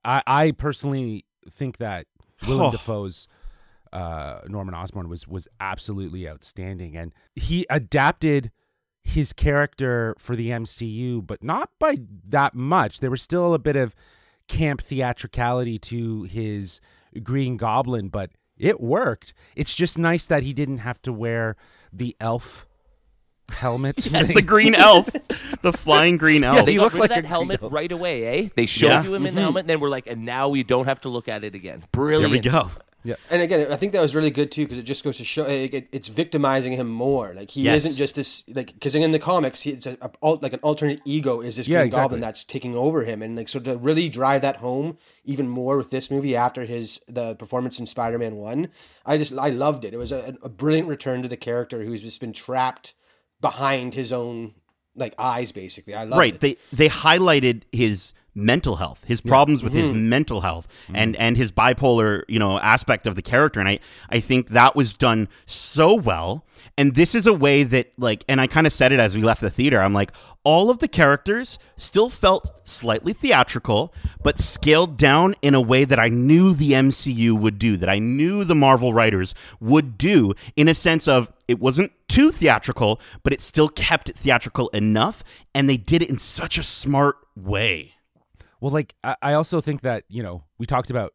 [0.06, 2.06] I I personally think that
[2.48, 2.72] Willem Oh.
[2.72, 3.28] Dafoe's
[3.92, 8.52] uh, Norman Osborn was was absolutely outstanding, and he adapted
[9.04, 11.98] his character for the MCU, but not by
[12.30, 13.00] that much.
[13.00, 13.96] There was still a bit of
[14.48, 16.82] camp theatricality to his
[17.24, 19.34] Green Goblin, but it worked.
[19.56, 21.56] It's just nice that he didn't have to wear
[21.92, 22.66] the elf
[23.52, 23.98] helmet.
[23.98, 24.36] That's thing.
[24.36, 25.10] the green elf,
[25.62, 26.66] the flying green elf.
[26.66, 27.72] They he looked like of a that helmet Greedo.
[27.72, 28.50] right away, eh?
[28.56, 29.04] They showed Yeah.
[29.04, 31.10] you him in the helmet, and then we're like, and now we don't have to
[31.10, 31.84] look at it again.
[31.92, 32.32] Brilliant.
[32.34, 32.46] There Brilliant.
[32.46, 32.72] we go.
[33.30, 35.46] And again, I think that was really good too because it just goes to show
[35.46, 37.34] it, it- it's victimizing him more.
[37.34, 37.84] Like he Yes.
[37.86, 41.02] isn't just this like because in the comics, he, it's a, a, like an alternate
[41.06, 42.04] ego is this Yeah, Green exactly.
[42.04, 45.78] Goblin that's taking over him, and like so to really drive that home even more
[45.78, 48.70] with this movie after his the performance in Spider Man One,
[49.06, 49.94] I just I loved it.
[49.94, 52.94] It was a, a brilliant return to the character who's just been trapped
[53.40, 54.54] behind his own
[54.96, 55.52] like eyes.
[55.52, 56.40] Basically, I love right it.
[56.42, 60.08] they they highlighted his mental health his problems with his mm-hmm.
[60.08, 60.96] mental health mm-hmm.
[60.96, 63.60] and and his bipolar you know aspect of the character.
[63.60, 66.46] And i i think that was done so well.
[66.78, 69.22] And this is a way that like and i kind of said it as we
[69.22, 69.82] left the theater.
[69.82, 70.12] I'm like
[70.44, 76.00] all of the characters still felt slightly theatrical but scaled down in a way that
[76.00, 80.68] i knew the mcu would do that i knew the marvel writers would do in
[80.68, 85.70] a sense of it wasn't too theatrical but it still kept it theatrical enough and
[85.70, 87.94] they did it in such a smart way
[88.62, 91.14] Well, like I, I also think that you know we talked about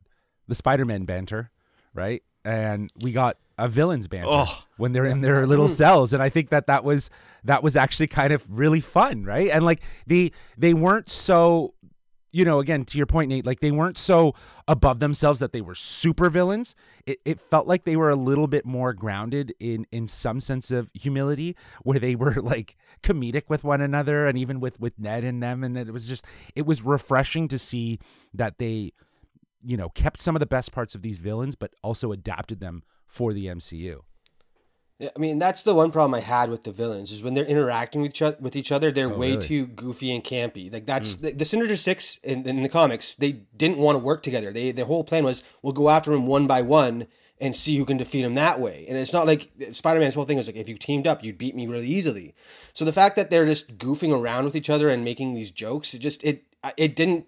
[0.49, 1.51] the Spider-Man banter,
[1.95, 2.23] right?
[2.45, 4.65] And we got a villains banter Oh.
[4.77, 5.71] when they're in their little mm.
[5.71, 7.09] cells, and I think that that was
[7.45, 9.51] that was actually kind of really fun, right?
[9.51, 11.75] And like they they weren't so,
[12.33, 14.35] you know, again to your point, Nate, like they weren't so
[14.69, 16.75] above themselves that they were super villains.
[17.07, 20.71] It, it felt like they were a little bit more grounded in in some sense
[20.71, 25.25] of humility, where they were like comedic with one another, and even with with Ned
[25.25, 27.99] and them, and it was just it was refreshing to see
[28.35, 28.93] that they,
[29.63, 32.83] you know, kept some of the best parts of these villains, but also adapted them
[33.07, 34.01] for the MCU.
[34.99, 38.01] I mean, that's the one problem I had with the villains is when they're interacting
[38.01, 39.47] with each other, with each other they're Oh, way really?
[39.47, 40.73] too goofy and campy.
[40.73, 41.23] Like that's mm.
[41.23, 43.15] the, the Sinister Six in, in the comics.
[43.15, 44.53] They didn't want to work together.
[44.53, 47.85] They their whole plan was we'll go after him one by one and see who
[47.85, 48.87] can defeat him that way.
[48.89, 51.37] And it's not like Spider Man's whole thing was like if you teamed up, you'd
[51.37, 52.35] beat me really easily.
[52.73, 55.93] So the fact that they're just goofing around with each other and making these jokes,
[55.93, 56.45] it just it
[56.79, 57.27] it didn't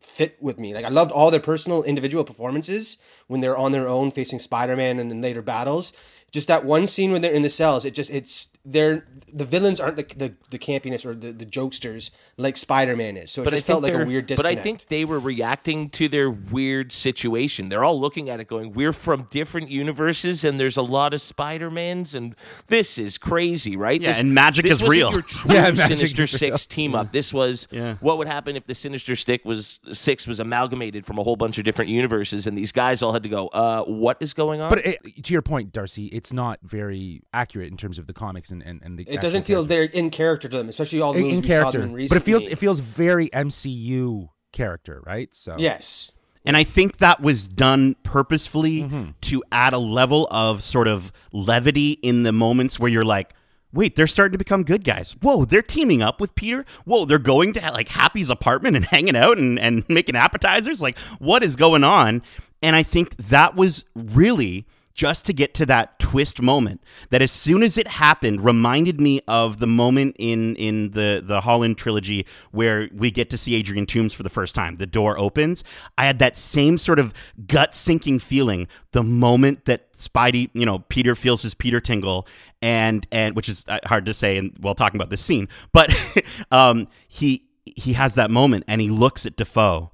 [0.00, 0.74] fit with me.
[0.74, 4.98] Like I loved all their personal individual performances when they're on their own facing Spider-Man
[4.98, 5.92] and in later battles.
[6.30, 9.80] Just that one scene when they're in the cells, it just it's they're the villains
[9.80, 13.30] aren't the the, the campiness or the, the jokesters like Spider-Man is.
[13.30, 14.44] So it But just felt like a they're- weird But.
[14.44, 17.70] I think they were reacting to their weird situation.
[17.70, 21.22] They're all looking at it, going, "We're from different universes, and there's a lot of
[21.22, 22.34] Spider Mans, and
[22.66, 25.12] this is crazy, right?" Yeah, This- and magic this is wasn't real.
[25.12, 26.38] Your true Yeah, magic Sinister is real.
[26.38, 27.12] Six team up.
[27.12, 27.94] This was Yeah.
[28.00, 31.56] what would happen if the Sinister Stick was Six was amalgamated from a whole bunch
[31.56, 34.68] of different universes, and these guys all had to go, "Uh, what is going on?"
[34.68, 38.50] But it, to your point, Darcy, it's not very accurate in terms of the comics
[38.50, 39.04] and and, and the.
[39.08, 41.42] it doesn't actual feel very in character to them, especially all the in, movies in
[41.44, 45.34] we saw character, them in but it feels it feels very MCU character, right?
[45.34, 46.12] So yes.
[46.44, 49.10] And I think that was done purposefully Mm-hmm.
[49.22, 53.34] to add a level of sort of levity in the moments where you're like,
[53.72, 55.14] wait, they're starting to become good guys.
[55.20, 56.64] Whoa, they're teaming up with Peter.
[56.86, 60.80] Whoa, they're going to like Happy's apartment and hanging out and, and making appetizers.
[60.80, 62.22] Like, what is going on?
[62.62, 64.66] And I think that was really
[64.98, 69.20] just to get to that twist moment that as soon as it happened reminded me
[69.28, 73.86] of the moment in in the the Holland trilogy where we get to see Adrian
[73.86, 75.62] Toombs for the first time the door opens
[75.96, 77.14] I had that same sort of
[77.46, 82.26] gut sinking feeling the moment that Spidey you know Peter feels his Peter tingle
[82.60, 85.94] and and which is uh, hard to say and while talking about this scene but
[86.50, 87.44] um he
[87.76, 89.92] he has that moment and he looks at Dafoe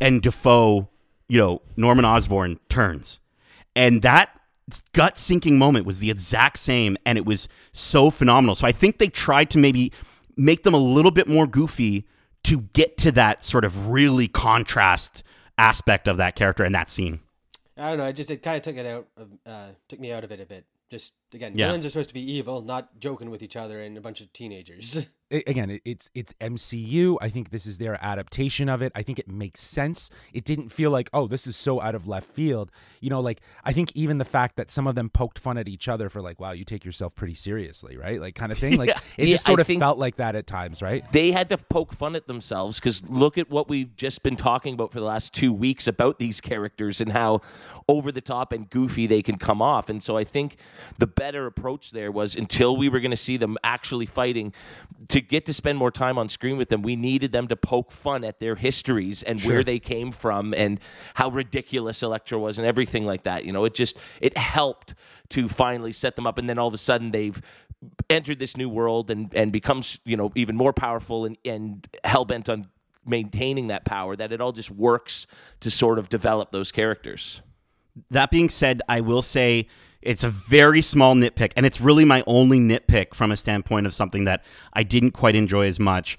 [0.00, 0.88] and Dafoe,
[1.28, 3.20] you know, Norman Osborn turns.
[3.76, 4.30] And that
[4.92, 8.54] gut sinking moment was the exact same and it was so phenomenal.
[8.54, 9.92] So I think they tried to maybe
[10.36, 12.06] make them a little bit more goofy
[12.44, 15.22] to get to that sort of really contrast
[15.58, 17.20] aspect of that character and that scene.
[17.76, 18.04] I don't know.
[18.04, 20.40] I just it kind of took it out of uh, took me out of it
[20.40, 20.64] a bit.
[20.90, 21.66] Just again, Yeah.
[21.66, 24.32] villains are supposed to be evil, not joking with each other and a bunch of
[24.32, 25.06] teenagers.
[25.30, 27.16] again, it's it's MCU.
[27.20, 28.92] I think this is their adaptation of it.
[28.94, 30.10] I think it makes sense.
[30.32, 32.70] It didn't feel like, oh, this is so out of left field.
[33.00, 35.68] You know, like I think even the fact that some of them poked fun at
[35.68, 38.20] each other for like, wow, you take yourself pretty seriously, right?
[38.20, 38.76] Like kind of thing.
[38.76, 38.98] Like Yeah.
[39.16, 41.04] it Yeah, just sort I of felt like that at times, right?
[41.12, 44.74] they had to poke fun at themselves because look at what we've just been talking
[44.74, 47.40] about for the last two weeks about these characters and how
[47.88, 49.88] over the top and goofy they can come off.
[49.88, 50.56] And so I think
[50.98, 54.52] the better approach there was until we were going to see them actually fighting
[55.08, 57.90] to get to spend more time on screen with them we needed them to poke
[57.92, 60.80] fun at their histories and where they came from and
[61.14, 63.44] how ridiculous Electro was and everything like that.
[63.44, 64.94] You know it just it helped
[65.30, 67.40] to finally set them up and then all of a sudden they've
[68.08, 72.48] entered this new world and and becomes you know even more powerful and and hell-bent
[72.48, 72.68] on
[73.06, 75.26] maintaining that power that it all just works
[75.60, 77.40] to sort of develop those characters.
[78.10, 79.68] That being said, I will say
[80.02, 83.94] it's a very small nitpick, and it's really my only nitpick from a standpoint of
[83.94, 86.18] something that I didn't quite enjoy as much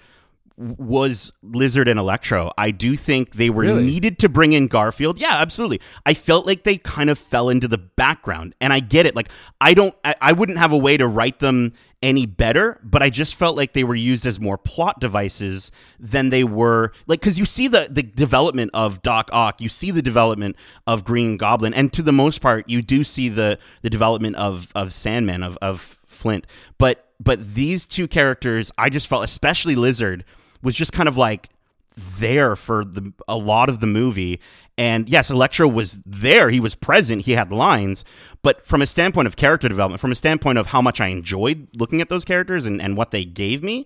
[0.61, 2.51] was Lizard and Electro.
[2.57, 3.85] I do think they were Really?
[3.85, 5.17] needed to bring in Garfield.
[5.19, 5.81] Yeah, absolutely.
[6.05, 9.15] I felt like they kind of fell into the background, and I get it.
[9.15, 13.03] Like I don't, I, I wouldn't have a way to write them any better, but
[13.03, 17.19] I just felt like they were used as more plot devices than they were like
[17.19, 20.55] because you see the the development of Doc Ock, you see the development
[20.87, 24.71] of Green Goblin, and to the most part, you do see the the development of
[24.75, 26.45] of Sandman of of Flint.
[26.77, 30.25] But but these two characters, I just felt, especially Lizard,
[30.63, 31.49] was just kind of like
[31.97, 34.39] there for the a lot of the movie.
[34.77, 36.49] And yes, Electro was there.
[36.49, 37.23] He was present.
[37.23, 38.03] He had lines.
[38.41, 41.67] But from a standpoint of character development, from a standpoint of how much I enjoyed
[41.75, 43.85] looking at those characters and, and what they gave me,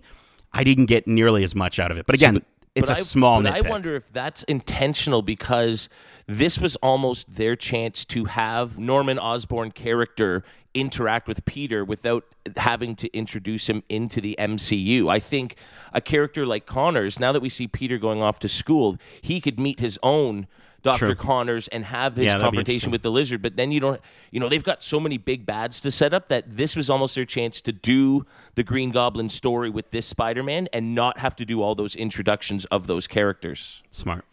[0.52, 2.06] I didn't get nearly as much out of it.
[2.06, 2.42] But again,
[2.74, 3.66] it's But a I- small But nitpick.
[3.66, 5.88] I wonder if that's intentional because
[6.26, 10.44] this was almost their chance to have Norman Osborn character
[10.76, 12.24] interact with Peter without
[12.56, 15.10] having to introduce him into the MCU.
[15.10, 15.56] I think
[15.92, 19.58] a character like Connors, now that we see Peter going off to school, he could
[19.58, 20.46] meet his own
[20.82, 20.98] Dr.
[20.98, 21.14] True.
[21.16, 23.42] Connors and have his Yeah, confrontation with the lizard.
[23.42, 26.28] But then you don't, you know, they've got so many big bads to set up
[26.28, 30.44] that this was almost their chance to do the Green Goblin story with this Spider
[30.44, 33.82] Man and not have to do all those introductions of those characters.
[33.90, 34.24] Smart.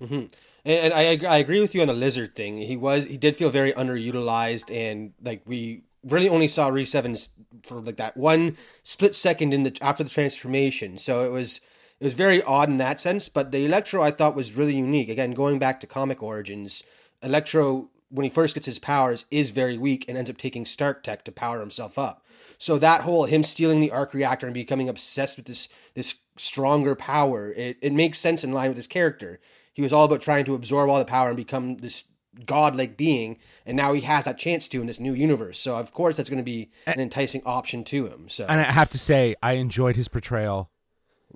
[0.00, 0.14] Mm-hmm.
[0.14, 2.58] And, and I I agree with you on the lizard thing.
[2.58, 7.28] He was he did feel very underutilized, and like we really only saw Rhys Ifans
[7.64, 10.98] for like that one split second in the after the transformation.
[10.98, 11.60] So it was
[12.00, 13.28] it was very odd in that sense.
[13.28, 15.08] But the Electro I thought was really unique.
[15.08, 16.82] Again, going back to comic origins,
[17.22, 21.02] Electro when he first gets his powers is very weak and ends up taking Stark
[21.02, 22.24] Tech to power himself up.
[22.58, 26.94] So that whole him stealing the arc reactor and becoming obsessed with this this stronger
[26.94, 29.40] power, it, it makes sense in line with his character.
[29.74, 32.04] He was all about trying to absorb all the power and become this
[32.44, 35.58] godlike being, and now he has that chance to in this new universe.
[35.58, 38.28] So of course that's going to be an enticing option to him.
[38.28, 40.70] So And I have to say, I enjoyed his portrayal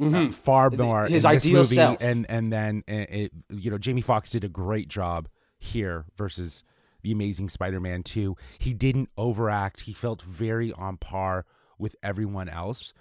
[0.01, 1.99] uh, far more his in this ideal movie, self.
[2.01, 6.65] and and then uh, it, you know Jamie Foxx did a great job here versus
[7.03, 8.37] the Amazing Spider-Man two.
[8.59, 9.81] He didn't overact.
[9.81, 11.45] He felt very on par
[11.79, 12.95] with everyone else,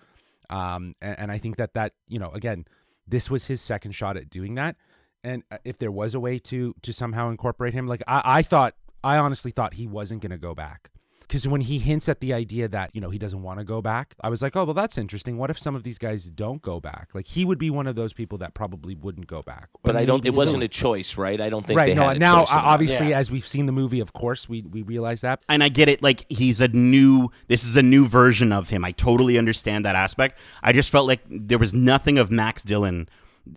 [0.50, 2.66] um, and, and I think that that you know again,
[3.08, 4.76] this was his second shot at doing that.
[5.24, 8.42] And uh, if there was a way to to somehow incorporate him, like I, I
[8.42, 10.90] thought, I honestly thought he wasn't going to go back
[11.22, 13.84] because when he hints at the idea that you know he doesn't want to go
[13.84, 16.64] back i was like oh well that's interesting what if some of these guys don't
[16.64, 19.70] go back like he would be one of those people that probably wouldn't go back
[19.84, 20.26] But I don't.
[20.26, 20.62] It wasn't soon.
[20.64, 21.40] a choice, right?
[21.40, 21.78] I don't think.
[21.78, 22.68] right They no had now choice in uh, that.
[22.68, 23.20] obviously Yeah.
[23.20, 26.02] as we've seen the movie of course we we realize that and I get it.
[26.02, 27.30] Like he's a new.
[27.48, 28.84] This is a new version of him.
[28.84, 30.38] I totally understand that aspect.
[30.64, 33.08] I just felt like there was nothing of Max Dillon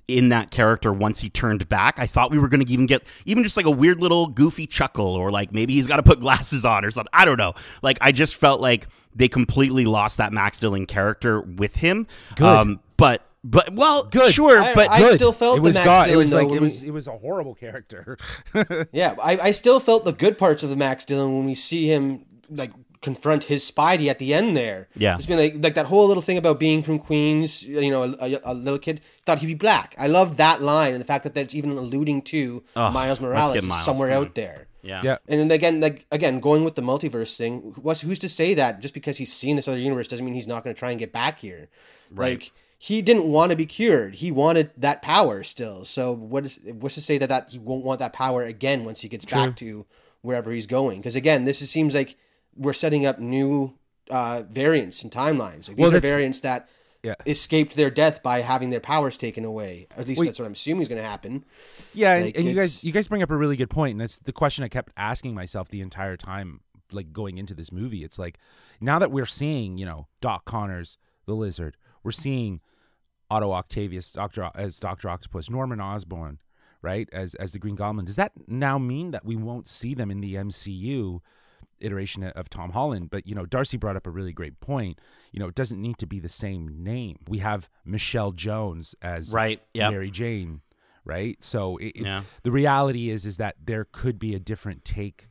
[0.09, 1.95] in that character once he turned back.
[1.99, 4.67] I thought we were going to even get even just like a weird little goofy
[4.67, 7.11] chuckle, or like maybe he's got to put glasses on or something.
[7.13, 7.55] I don't know.
[7.83, 12.07] Like I just felt like they completely lost that Max Dillon character with him.
[12.37, 12.47] Good.
[12.47, 14.33] Um, but but well, Good.
[14.33, 14.61] sure.
[14.61, 15.15] I- but I Good.
[15.15, 17.07] still felt it the was Max God- it was like it was we- it was
[17.09, 18.17] a horrible character
[18.93, 21.87] Yeah, I, I still felt the good parts of the Max Dillon when we see
[21.93, 22.71] him like
[23.03, 24.89] confront his Spidey at the end there.
[24.95, 25.17] Yeah.
[25.17, 27.63] it's been like like that whole little thing about being from Queens.
[27.65, 29.95] You know, a, a, a little kid thought he'd be black.
[29.99, 33.67] I love that line and the fact that that's even alluding to Oh, Miles Morales
[33.67, 34.27] Miles somewhere going.
[34.29, 34.67] out there.
[34.83, 35.01] yeah.
[35.05, 38.55] yeah And then again, like again, going with the multiverse thing, what's who's to say
[38.55, 40.91] that just because he's seen this other universe doesn't mean he's not going to try
[40.91, 41.69] and get back here?
[42.11, 42.41] Right.
[42.41, 45.85] Like he didn't want to be cured; he wanted that power still.
[45.85, 49.01] So what is what's to say that that he won't want that power again once
[49.03, 49.87] he gets back to
[50.21, 50.99] wherever he's going?
[50.99, 52.17] Because again, this is, seems like
[52.57, 53.75] we're setting up new
[54.11, 55.69] uh, variants and timelines.
[55.69, 56.69] Like these Well, are variants that.
[57.03, 57.15] Yeah.
[57.27, 59.89] Escaped their death by having their powers taken away.
[59.97, 60.27] At least Wait.
[60.27, 61.45] that's what I'm assuming is going to happen.
[61.95, 64.01] Yeah, and, Like, and you guys you guys bring up a really good point, and
[64.01, 66.61] that's the question I kept asking myself the entire time,
[66.93, 68.05] like going into this movie.
[68.05, 68.39] It's like
[68.81, 70.97] now that we're seeing, you know, Doc Connors,
[71.27, 72.61] the Lizard, we're seeing
[73.29, 76.39] Otto Octavius, Doctor as Doctor Octopus, Norman Osborn,
[76.83, 78.05] right, as as the Green Goblin.
[78.05, 81.21] Does that now mean that we won't see them in the MCU?
[81.83, 84.99] Iteration of Tom Holland but you know Darcy brought up a really great point
[85.33, 89.33] you know it doesn't need to be the same name we have Michelle Jones as
[89.33, 89.91] Right, yep.
[89.93, 90.61] Mary Jane
[91.05, 92.23] right so it, it- Yeah.
[92.43, 95.29] the reality is is that there could be a different take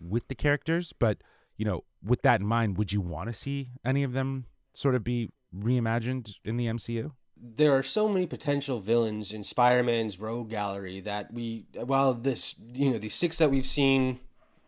[0.00, 1.18] with the characters but
[1.56, 4.94] you know with that in mind, would you want to see any of them sort
[4.94, 7.12] of be reimagined in the MCU?
[7.42, 12.90] there are so many potential villains in Spider-Man's rogue gallery that we, while this, you
[12.90, 14.20] know, the six that we've seen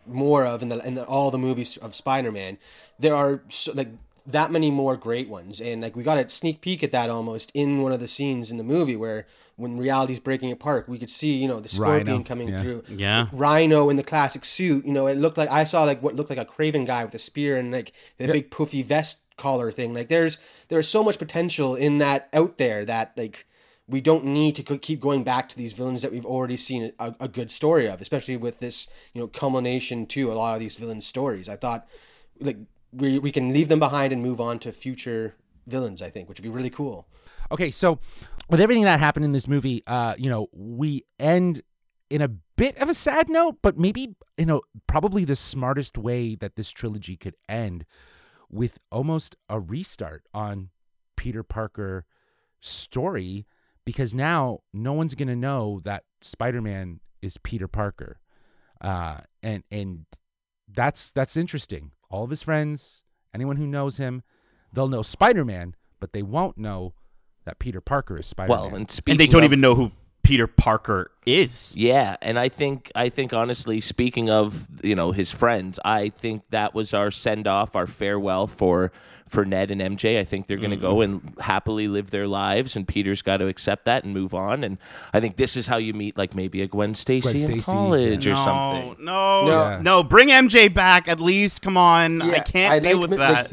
[0.06, 2.58] more of in the in the, all the movies of Spider-Man,
[2.98, 3.88] there are so, like
[4.26, 7.50] that many more great ones, and like we got a sneak peek at that almost
[7.54, 9.26] in one of the scenes in the movie where
[9.56, 12.62] when reality's breaking apart, we could see you know the scorpion Rhino, coming yeah.
[12.62, 13.26] through, Yeah.
[13.32, 14.86] Rhino in the classic suit.
[14.86, 17.14] You know, it looked like I saw like what looked like a Kraven guy with
[17.14, 19.94] a spear and like the big poofy vest collar thing.
[19.94, 20.38] Like there's
[20.68, 23.46] there's so much potential in that out there that like
[23.88, 27.14] we don't need to keep going back to these villains that we've already seen a,
[27.20, 30.76] a good story of, especially with this you know culmination to a lot of these
[30.76, 31.48] villain stories.
[31.48, 31.86] I thought
[32.40, 32.58] like
[32.92, 35.34] we we can leave them behind and move on to future
[35.66, 36.02] villains.
[36.02, 37.06] I think, which would be really cool.
[37.50, 37.98] Okay, so
[38.48, 41.62] with everything that happened in this movie, uh, you know, we end
[42.08, 46.34] in a bit of a sad note, but maybe you know, probably the smartest way
[46.36, 47.84] that this trilogy could end
[48.50, 50.68] with almost a restart on
[51.16, 52.04] Peter Parker
[52.60, 53.46] story
[53.84, 58.20] because now no one's going to know that Spider-Man is Peter Parker.
[58.80, 60.06] Uh, and and
[60.72, 61.92] that's that's interesting.
[62.10, 63.04] All of his friends,
[63.34, 64.22] anyone who knows him,
[64.72, 66.94] they'll know Spider-Man, but they won't know
[67.44, 68.58] that Peter Parker is Spider-Man.
[68.58, 71.74] Well, and and they don't of- even know who Peter Parker is.
[71.76, 76.42] Yeah, and I think I think honestly, speaking of you know his friends, I think
[76.50, 78.92] that was our send off, our farewell for
[79.32, 80.20] for Ned and MJ.
[80.20, 83.46] I think they're going to go and happily live their lives, and Peter's got to
[83.48, 84.62] accept that and move on.
[84.62, 84.78] And
[85.12, 87.62] I think this is how you meet, like maybe a Gwen Stacy Gwen in Stacy,
[87.62, 89.04] college or no, something.
[89.04, 89.80] No, No.
[89.80, 91.62] no, Bring MJ back at least.
[91.62, 93.48] Come on, I can't I deal like with that.
[93.48, 93.50] like,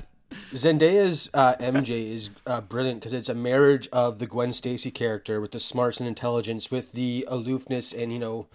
[0.52, 5.40] Zendaya's uh, MJ is uh, brilliant because it's a marriage of the Gwen Stacy character
[5.40, 8.48] with the smarts and intelligence, with the aloofness and you know,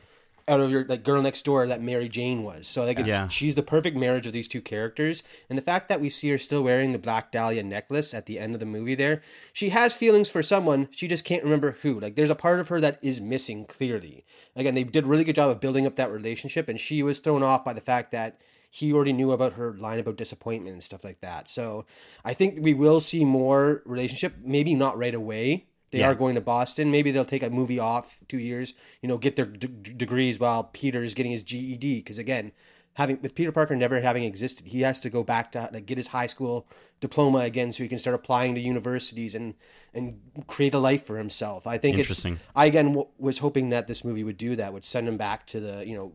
[0.46, 2.66] out of your like girl next door that Mary Jane was.
[2.66, 3.28] So like, it's, Yeah.
[3.28, 6.38] she's the perfect marriage of these two characters, and the fact that we see her
[6.38, 9.22] still wearing the Black Dahlia necklace at the end of the movie, there,
[9.52, 11.98] she has feelings for someone, she just can't remember who.
[11.98, 14.24] Like, there's a part of her that is missing clearly.
[14.54, 17.18] Again, they did a really good job of building up that relationship, and she was
[17.18, 18.40] thrown off by the fact that
[18.70, 21.48] he already knew about her line about disappointment and stuff like that.
[21.48, 21.86] So
[22.24, 25.66] I think we will see more relationship, maybe not right away.
[25.94, 26.10] They Yeah.
[26.10, 26.90] are going to Boston.
[26.90, 30.64] Maybe they'll take a movie off two years, you know, get their d- degrees while
[30.64, 31.96] Peter is getting his GED.
[32.00, 32.52] Because again,
[32.94, 35.96] having with Peter Parker never having existed, he has to go back to like get
[35.98, 36.66] his high school
[37.00, 39.54] diploma again, so he can start applying to universities and
[39.92, 41.66] and create a life for himself.
[41.66, 42.24] I think it's.
[42.56, 45.46] I again w- was hoping that this movie would do that, would send him back
[45.48, 46.12] to the you know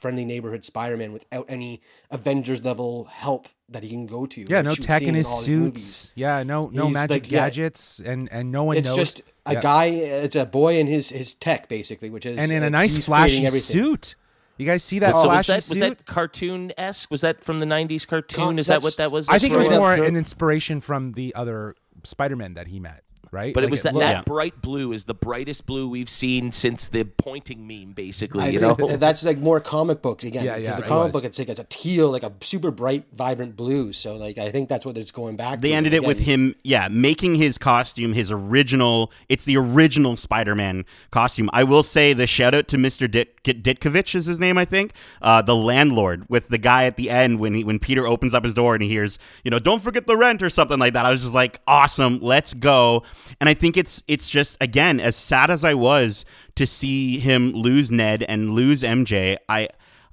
[0.00, 4.44] friendly neighborhood Spider-Man without any Avengers level help that he can go to.
[4.48, 6.10] yeah, like no tech in his all suits.
[6.14, 7.40] Yeah, no no He's magic like, yeah.
[7.48, 8.80] gadgets, and and no one knows.
[8.80, 8.96] It's knows.
[8.98, 9.60] just a Yeah.
[9.60, 9.84] guy.
[9.86, 13.06] It's a boy in his his tech basically, which is and in a nice he's
[13.06, 14.14] flashy suit.
[14.58, 15.80] You guys see that So was flashy that was suit?
[15.80, 17.10] that cartoon esque?
[17.10, 18.36] Was that from the '90s cartoon?
[18.44, 19.26] Con- is that what that was?
[19.28, 22.78] I think it was straight up more an inspiration from the other Spider-Man that he
[22.80, 23.54] met, right?
[23.54, 24.22] But it Like, was that, looked- that Yeah.
[24.22, 28.44] bright blue is the brightest blue we've seen since the pointing meme, basically.
[28.44, 30.44] I you know, that's like more comic book again.
[30.44, 31.22] Yeah, because yeah, the comic was.
[31.22, 33.92] book it's like it's a teal, like a super bright, vibrant blue.
[33.92, 35.60] So like I think that's what it's going back.
[35.60, 35.74] They to.
[35.74, 39.12] ended it with him, yeah, making his costume his original.
[39.28, 41.48] It's the original Spider-Man costume.
[41.52, 44.92] I will say the shout out to Mister Dit- Ditkovich is his name, I think,
[45.22, 48.44] uh, the landlord with the guy at the end when he when Peter opens up
[48.44, 51.06] his door and he hears, you know, don't forget the rent or something like that.
[51.06, 53.02] I was just like, awesome, let's go.
[53.40, 56.24] And I think it's it's just again as sad as I was
[56.56, 59.36] to see him lose Ned and lose MJ.
[59.48, 59.68] I.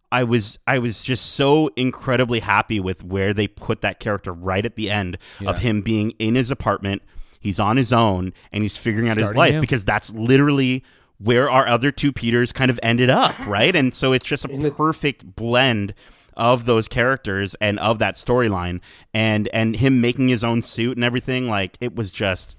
[0.10, 4.66] I was I was just so incredibly happy with where they put that character right
[4.66, 7.02] at the end of him being in his apartment.
[7.42, 9.60] He's on his own and he's figuring out his life new.
[9.60, 10.82] because that's literally
[11.18, 13.76] where our other two Peters kind of ended up, right?
[13.76, 15.94] And so it's just a the- perfect blend
[16.38, 18.80] of those characters and of that storyline
[19.14, 22.56] and and him making his own suit and everything like it was just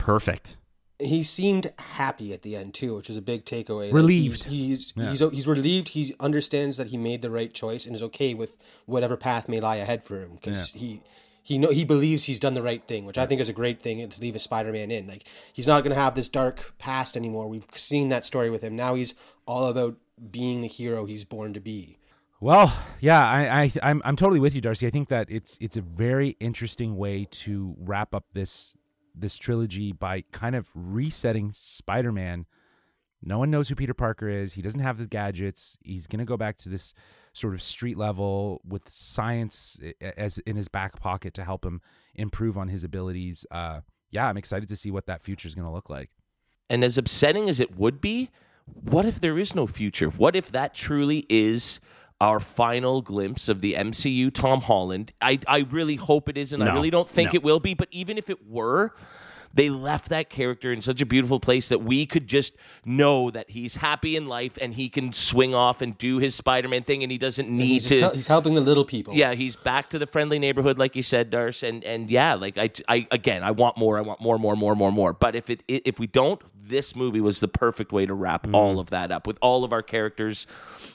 [0.00, 0.56] perfect.
[0.98, 3.92] he seemed happy at the end too, which was a big takeaway.
[3.92, 4.44] Relieved.
[4.44, 5.10] he's he's, Yeah.
[5.10, 5.88] he's he's relieved.
[5.88, 9.60] He understands that he made the right choice and is okay with whatever path may
[9.60, 11.02] lie ahead for him because he.
[11.42, 13.80] He know he believes he's done the right thing, which I think is a great
[13.80, 15.06] thing to leave a Spider-Man in.
[15.08, 15.24] Like
[15.54, 17.48] he's not going to have this dark past anymore.
[17.48, 18.76] We've seen that story with him.
[18.76, 19.14] Now he's
[19.46, 19.96] all about
[20.30, 21.96] being the hero he's born to be.
[22.40, 24.86] Well, yeah, I, I, I'm, I'm totally with you, Darcy.
[24.86, 28.76] I think that it's, it's a very interesting way to wrap up this,
[29.20, 32.46] this trilogy by kind of resetting Spider-Man.
[33.22, 34.54] No one knows who Peter Parker is.
[34.54, 35.76] He doesn't have the gadgets.
[35.82, 36.94] He's gonna go back to this
[37.34, 39.78] sort of street level with science
[40.16, 41.80] as in his back pocket to help him
[42.14, 43.44] improve on his abilities.
[43.50, 46.10] Uh, yeah, I'm excited to see what that future is gonna look like.
[46.70, 48.30] and as upsetting as it would be,
[48.64, 50.08] what if there is no future?
[50.08, 51.80] What if that truly is
[52.20, 55.12] our final glimpse of the MCU Tom Holland.
[55.22, 56.60] I, I really hope it isn't.
[56.60, 57.36] I really don't think No.
[57.38, 58.94] it will be, but even if it were,
[59.52, 62.52] they left that character in such a beautiful place that we could just
[62.84, 66.84] know that he's happy in life and he can swing off and do his Spider-Man
[66.84, 69.14] thing and he doesn't need He's, to hel- he's helping the little people.
[69.14, 72.58] yeah, he's back to the friendly neighborhood, like you said, Darce, and and yeah, like
[72.58, 75.12] I, I again, I want more, I want more, more, more, more, more.
[75.14, 76.40] But if it if we don't,
[76.70, 79.72] this movie was the perfect way to wrap all of that up with all of
[79.72, 80.46] our characters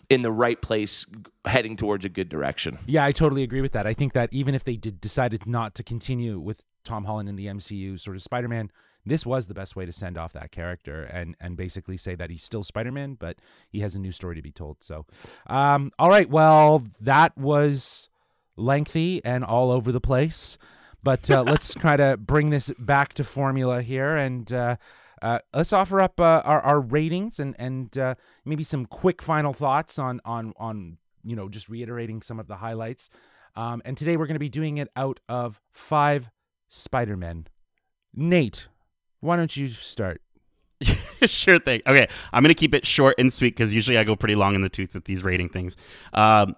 [0.09, 1.05] in the right place,
[1.45, 2.79] heading towards a good direction.
[2.85, 3.85] Yeah, I totally agree with that.
[3.85, 7.35] I think that even if they did decided not to continue with Tom Holland in
[7.35, 8.71] the MCU sort of Spider-Man,
[9.05, 12.29] this was the best way to send off that character and and basically say that
[12.29, 13.37] he's still Spider-Man, but
[13.69, 14.77] he has a new story to be told.
[14.81, 15.05] So,
[15.47, 18.09] um, all right, well, that was
[18.55, 20.57] lengthy and all over the place,
[21.03, 24.51] but uh, let's try to bring this back to formula here and.
[24.51, 24.77] Uh,
[25.21, 29.53] uh, let's offer up uh, our, our ratings and and uh, maybe some quick final
[29.53, 33.09] thoughts on on on you know just reiterating some of the highlights.
[33.55, 36.29] Um, and today we're going to be doing it out of five
[36.67, 37.47] Spider Men.
[38.13, 38.67] Nate,
[39.21, 40.21] why don't you start?
[41.25, 41.81] sure thing.
[41.87, 44.61] Okay, I'm gonna keep it short and sweet because usually I go pretty long in
[44.61, 45.75] the tooth with these rating things.
[46.13, 46.55] Um,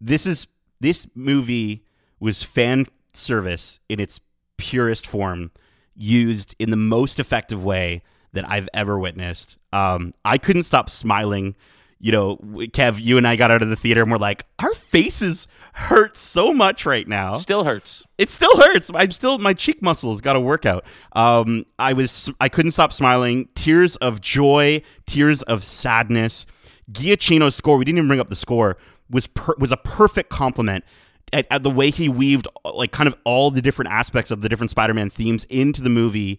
[0.00, 0.46] this is
[0.80, 1.84] this movie
[2.20, 4.20] was fan service in its
[4.56, 5.50] purest form,
[5.98, 9.56] used in the most effective way that I've ever witnessed.
[9.72, 11.56] Um, I couldn't stop smiling.
[12.00, 14.72] You know, Kev, you and I got out of the theater and we're like, our
[14.72, 18.04] faces hurt so much right now Still hurts.
[18.18, 18.90] it still hurts.
[18.94, 20.84] I'm still my cheek muscles got to work out.
[21.12, 23.48] Um, I was I couldn't stop smiling.
[23.56, 26.46] Tears of joy, tears of sadness.
[26.92, 27.76] Giacchino's score.
[27.76, 28.76] We didn't even bring up the score.
[29.10, 30.84] Was per, was a perfect compliment
[31.32, 34.48] at, at the way he weaved like kind of all the different aspects of the
[34.48, 36.38] different Spider-Man themes into the movie.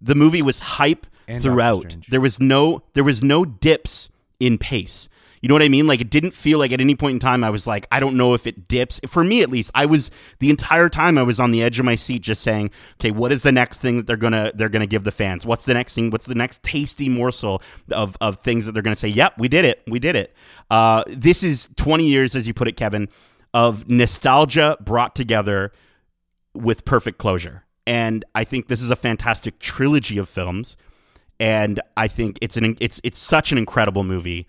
[0.00, 1.96] The movie was hype And throughout.
[2.08, 4.08] There was no there was no dips
[4.38, 5.08] in pace.
[5.42, 5.86] You know what I mean?
[5.86, 8.16] Like it didn't feel like at any point in time I was like, I don't
[8.16, 9.00] know if it dips.
[9.06, 11.86] For me at least, I was the entire time I was on the edge of
[11.86, 14.86] my seat just saying, okay, what is the next thing that they're gonna they're gonna
[14.86, 15.46] give the fans?
[15.46, 16.10] What's the next thing?
[16.10, 19.64] What's the next tasty morsel of, of things that they're gonna say, Yep, we did
[19.64, 19.82] it.
[19.86, 20.34] We did it.
[20.70, 23.08] Uh, this is 20 years, as you put it, Kevin,
[23.52, 25.72] of nostalgia brought together
[26.54, 27.64] with perfect closure.
[27.86, 30.76] And I think this is a fantastic trilogy of films.
[31.38, 34.46] And I think it's an it's it's such an incredible movie.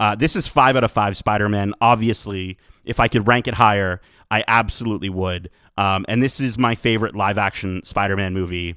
[0.00, 1.74] Uh, this is five out of five Spider-Man.
[1.80, 5.50] Obviously, if I could rank it higher, I absolutely would.
[5.76, 8.76] Um, and this is my favorite live-action Spider-Man movie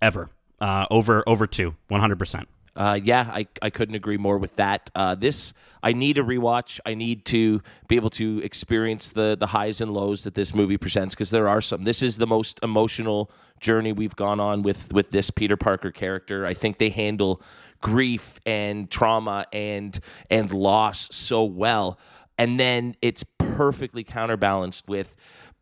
[0.00, 0.30] ever.
[0.60, 2.48] Uh, over over two, one hundred percent.
[2.78, 4.88] Uh, yeah, I, I couldn't agree more with that.
[4.94, 5.52] Uh, this
[5.82, 6.78] I need a rewatch.
[6.86, 10.76] I need to be able to experience the the highs and lows that this movie
[10.78, 11.82] presents because there are some.
[11.82, 16.46] This is the most emotional journey we've gone on with with this Peter Parker character.
[16.46, 17.42] I think they handle
[17.80, 19.98] grief and trauma and
[20.30, 21.98] and loss so well,
[22.38, 25.16] and then it's perfectly counterbalanced with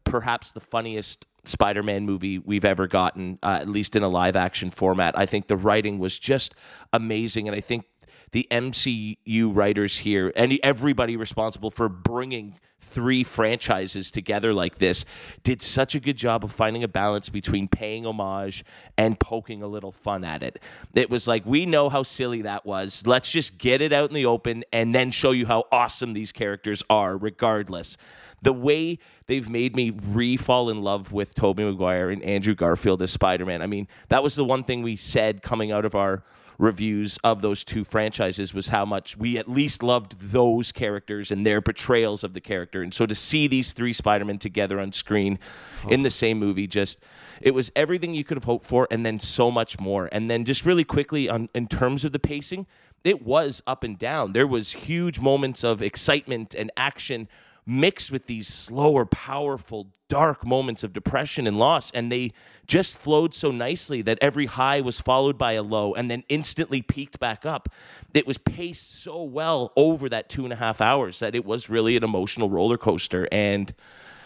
[0.04, 5.16] perhaps the funniest Spider-Man movie we've ever gotten, uh, at least in a live-action format.
[5.18, 6.54] I think the writing was just
[6.92, 7.86] amazing, and I think
[8.32, 15.04] the MCU writers here and everybody responsible for bringing three franchises together like this
[15.42, 18.64] did such a good job of finding a balance between paying homage
[18.96, 20.60] and poking a little fun at it.
[20.94, 23.02] It was like we know how silly that was.
[23.06, 26.32] Let's just get it out in the open and then show you how awesome these
[26.32, 27.96] characters are regardless
[28.42, 33.10] the way they've made me re-fall in love with Tobey Maguire and Andrew Garfield as
[33.10, 33.62] Spider-Man.
[33.62, 36.22] I mean, that was the one thing we said coming out of our
[36.58, 41.44] reviews of those two franchises was how much we at least loved those characters and
[41.44, 42.82] their portrayals of the character.
[42.82, 45.38] And so to see these three Spider-Men together on screen
[45.84, 45.88] oh.
[45.88, 46.98] in the same movie just
[47.40, 50.08] it was everything you could have hoped for and then so much more.
[50.10, 52.66] And then just really quickly on in terms of the pacing,
[53.04, 54.32] it was up and down.
[54.32, 57.28] There was huge moments of excitement and action
[57.66, 61.90] mixed with these slower, powerful, dark moments of depression and loss.
[61.92, 62.32] And they
[62.66, 66.80] just flowed so nicely that every high was followed by a low and then instantly
[66.80, 67.68] peaked back up.
[68.14, 71.68] It was paced so well over that two and a half hours that it was
[71.68, 73.28] really an emotional roller coaster.
[73.32, 73.74] And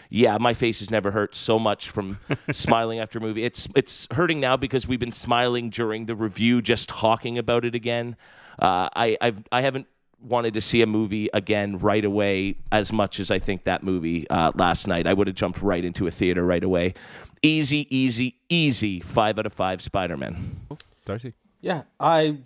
[0.09, 2.19] yeah, my face has never hurt so much from
[2.51, 3.43] smiling after a movie.
[3.43, 7.73] It's it's hurting now because we've been smiling during the review, just talking about it
[7.73, 8.17] again.
[8.59, 9.87] Uh, I I've, I haven't
[10.21, 14.29] wanted to see a movie again right away as much as I think that movie
[14.29, 15.07] uh, last night.
[15.07, 16.93] I would have jumped right into a theater right away.
[17.41, 18.99] Easy, easy, easy.
[18.99, 20.61] Five out of five Spider Man.
[21.05, 21.33] Darcy.
[21.59, 22.37] Yeah, I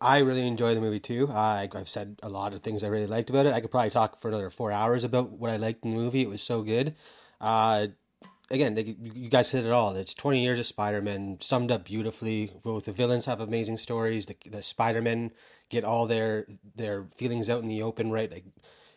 [0.00, 1.28] I really enjoy the movie too.
[1.30, 3.54] I, I've said a lot of things I really liked about it.
[3.54, 6.22] I could probably talk for another four hours about what I liked in the movie.
[6.22, 6.94] It was so good.
[7.40, 7.88] Uh,
[8.50, 9.96] again, they, you guys hit it all.
[9.96, 12.50] It's 20 years of Spider-Man summed up beautifully.
[12.62, 14.26] Both the villains have amazing stories.
[14.26, 15.32] The, the Spider-Men
[15.74, 16.46] get all their
[16.76, 18.30] their feelings out in the open, right?
[18.30, 18.44] Like,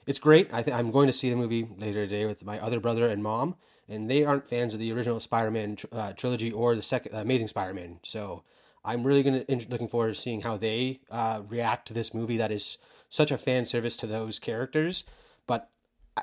[0.06, 0.54] it's great.
[0.54, 3.22] I think I'm going to see the movie later today with my other brother and
[3.22, 3.56] mom,
[3.90, 7.20] and they aren't fans of the original Spider-Man tr- uh, trilogy or the second uh,
[7.20, 8.00] Amazing Spider-Man.
[8.04, 8.44] So
[8.86, 12.38] I'm really gonna in- looking forward to seeing how they uh, react to this movie
[12.38, 12.78] that is
[13.10, 15.04] such a fan service to those characters.
[15.46, 15.70] But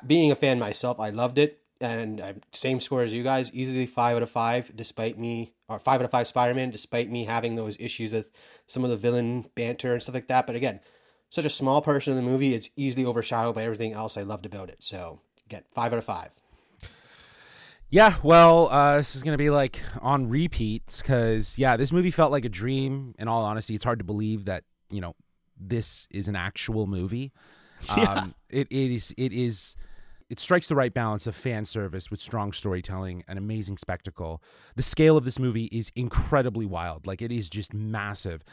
[0.07, 3.85] being a fan myself, I loved it, and uh, same score as you guys, easily
[3.85, 7.55] five out of five, despite me or five out of five Spider-Man, despite me having
[7.55, 8.31] those issues with
[8.67, 10.47] some of the villain banter and stuff like that.
[10.47, 10.79] But again,
[11.29, 14.45] such a small portion of the movie, it's easily overshadowed by everything else I loved
[14.45, 14.77] about it.
[14.79, 16.29] So, again, five out of five.
[17.89, 22.11] Yeah, well, uh, this is going to be like on repeats because, yeah, this movie
[22.11, 23.15] felt like a dream.
[23.19, 25.15] In all honesty, it's hard to believe that, you know,
[25.59, 27.31] this is an actual movie.
[27.95, 28.13] Yeah.
[28.13, 29.75] Um, it, it is, it is,
[30.29, 34.41] it strikes the right balance of fan service with strong storytelling and amazing spectacle.
[34.75, 37.05] The scale of this movie is incredibly wild.
[37.05, 38.43] Like, it is just massive.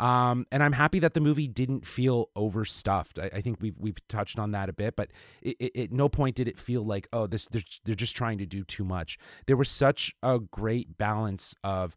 [0.00, 3.18] Um, and I'm happy that the movie didn't feel overstuffed.
[3.18, 5.10] I, I think we've we've touched on that a bit, but
[5.42, 8.38] it, it, at no point did it feel like oh this they're, they're just trying
[8.38, 9.18] to do too much.
[9.46, 11.96] There was such a great balance of.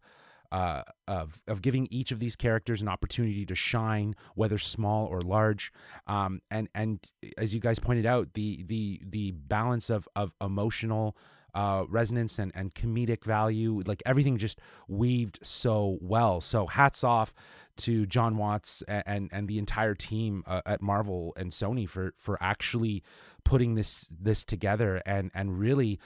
[0.53, 5.19] Uh, of of giving each of these characters an opportunity to shine, whether small or
[5.19, 5.73] large,
[6.05, 6.99] um, and and
[7.39, 11.17] as you guys pointed out, the the the balance of of emotional
[11.55, 13.81] uh, resonance and, and comedic value.
[13.85, 16.39] Like everything just weaved so well.
[16.39, 17.33] So hats off
[17.77, 22.13] to John Watts and and, and the entire team uh, at Marvel and Sony for
[22.19, 23.01] for actually
[23.43, 25.99] putting this this together and and really.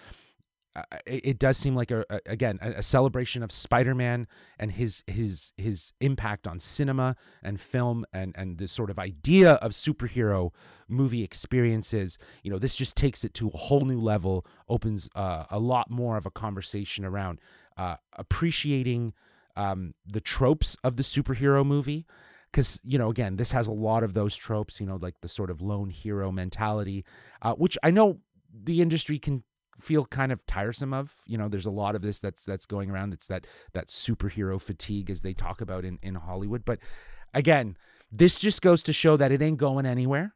[1.06, 4.28] It, it does seem like a, a again a, a celebration of Spider-Man
[4.60, 9.54] and his his his impact on cinema and film and and the sort of idea
[9.54, 10.52] of superhero
[10.88, 12.18] movie experiences.
[12.44, 15.90] You know, this just takes it to a whole new level, opens uh, a lot
[15.90, 17.40] more of a conversation around
[17.78, 19.14] uh, appreciating
[19.56, 22.06] um, the tropes of the superhero movie.
[22.52, 25.28] Because, you know, again, this has a lot of those tropes, you know, like the
[25.28, 27.04] sort of lone hero mentality,
[27.42, 28.20] uh, which I know
[28.54, 29.44] the industry can
[29.80, 32.90] feel kind of tiresome of you know there's a lot of this that's that's going
[32.90, 33.14] around.
[33.14, 36.66] It's that that superhero fatigue as they talk about in in hollywood.
[36.66, 36.80] But
[37.34, 37.78] again
[38.12, 40.34] this just goes to show that it ain't going anywhere.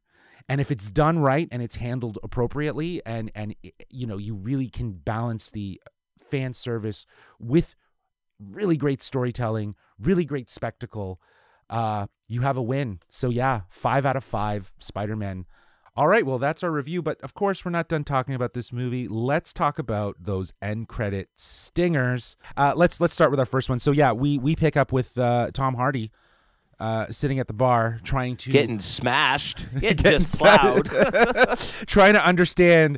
[0.50, 3.56] And if it's done right and it's handled appropriately and and
[3.90, 5.82] you know you really can balance the
[6.20, 7.06] fan service
[7.40, 7.76] with
[8.40, 11.20] really great storytelling really great spectacle
[11.70, 13.00] uh you have a win.
[13.10, 15.46] So yeah five out of five spider-man
[15.96, 18.72] all right, well, that's our review, but of course, we're not done talking about this
[18.72, 19.08] movie.
[19.10, 22.38] Let's talk about those end credit stingers.
[22.56, 23.80] Uh, let's let's start with our first one.
[23.80, 26.12] So yeah, we we pick up with uh, Tom Hardy
[26.80, 29.66] uh, sitting at the bar trying to Getting smashed.
[29.80, 30.86] Getting, Getting just plowed.
[31.88, 32.98] trying to understand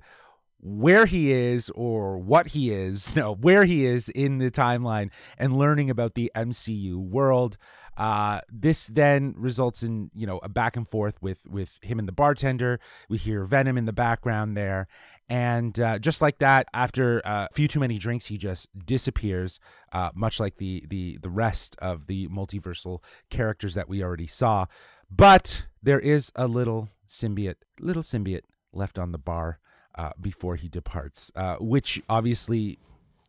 [0.61, 5.57] where he is or what he is, no, where he is in the timeline and
[5.57, 7.57] learning about the MCU world.
[7.97, 12.07] Uh, this then results in you know a back and forth with with him and
[12.07, 12.79] the bartender.
[13.09, 14.87] We hear Venom in the background there,
[15.29, 19.59] and uh, just like that, after a few too many drinks, he just disappears,
[19.91, 24.65] uh, much like the the the rest of the multiversal characters that we already saw.
[25.09, 29.59] But there is a little symbiote, little symbiote left on the bar
[29.95, 32.79] uh, before he departs, uh, which obviously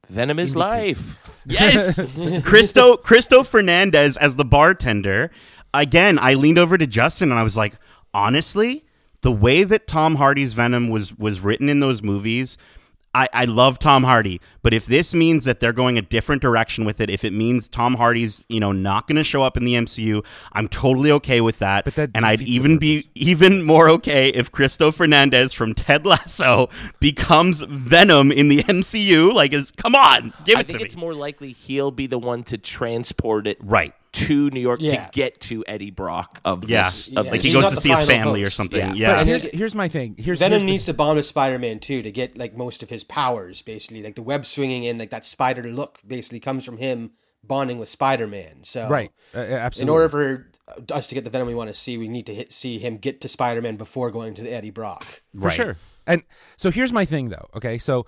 [0.09, 1.19] Venom is life.
[1.47, 2.01] Yes,
[2.43, 5.31] Cristo Cristo Fernandez as the bartender.
[5.75, 7.75] Again, I leaned over to Justin and I was like,
[8.15, 8.87] honestly,
[9.21, 12.57] the way that Tom Hardy's Venom was was written in those movies.
[13.15, 16.85] I, I love Tom Hardy, but if this means that they're going a different direction
[16.85, 19.65] with it, if it means Tom Hardy's, you know, not going to show up in
[19.65, 21.85] the MCU, I'm totally okay with that.
[21.85, 26.69] But that and I'd even be even more okay if Cristo Fernandez from Ted Lasso
[26.99, 29.33] becomes Venom in the MCU.
[29.33, 32.43] Like, is come on, give I it think it's more likely he'll be the one
[32.45, 33.95] to transport it right.
[34.15, 35.07] To New York Yeah.
[35.07, 36.85] to get to Eddie Brock of Yeah.
[36.85, 37.09] this.
[37.11, 38.79] Yeah, Of Like this he He's goes to see his final family or something.
[38.79, 38.95] Yeah.
[38.95, 39.13] Yeah.
[39.13, 40.17] But And here's, here's- here's my thing.
[40.19, 42.91] Here's Venom here's the- needs to bond with Spider-Man too to get like most of
[42.91, 44.03] his powers, basically.
[44.03, 47.13] Like the web swinging in, like that spider look, basically comes from him
[47.43, 48.65] bonding with Spider-Man.
[48.65, 49.11] So right.
[49.35, 49.83] Uh, absolutely.
[49.83, 50.51] in order for
[50.93, 52.97] us to get the Venom we want to see, we need to hit, see him
[52.97, 55.23] get to Spider-Man before going to the Eddie Brock.
[55.39, 55.77] for sure.
[56.07, 56.23] And
[56.57, 57.49] so here's my thing though.
[57.57, 58.07] Okay, so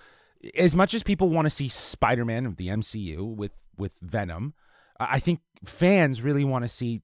[0.57, 4.55] as much as people want to see Spider-Man of the MCU with with Venom,
[5.01, 7.03] I I think fans really want to see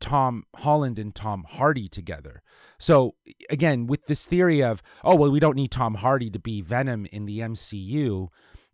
[0.00, 2.42] Tom Holland and Tom Hardy together.
[2.78, 3.14] So
[3.50, 7.06] again, with this theory of oh well, we don't need Tom Hardy to be Venom
[7.06, 8.28] in the MCU,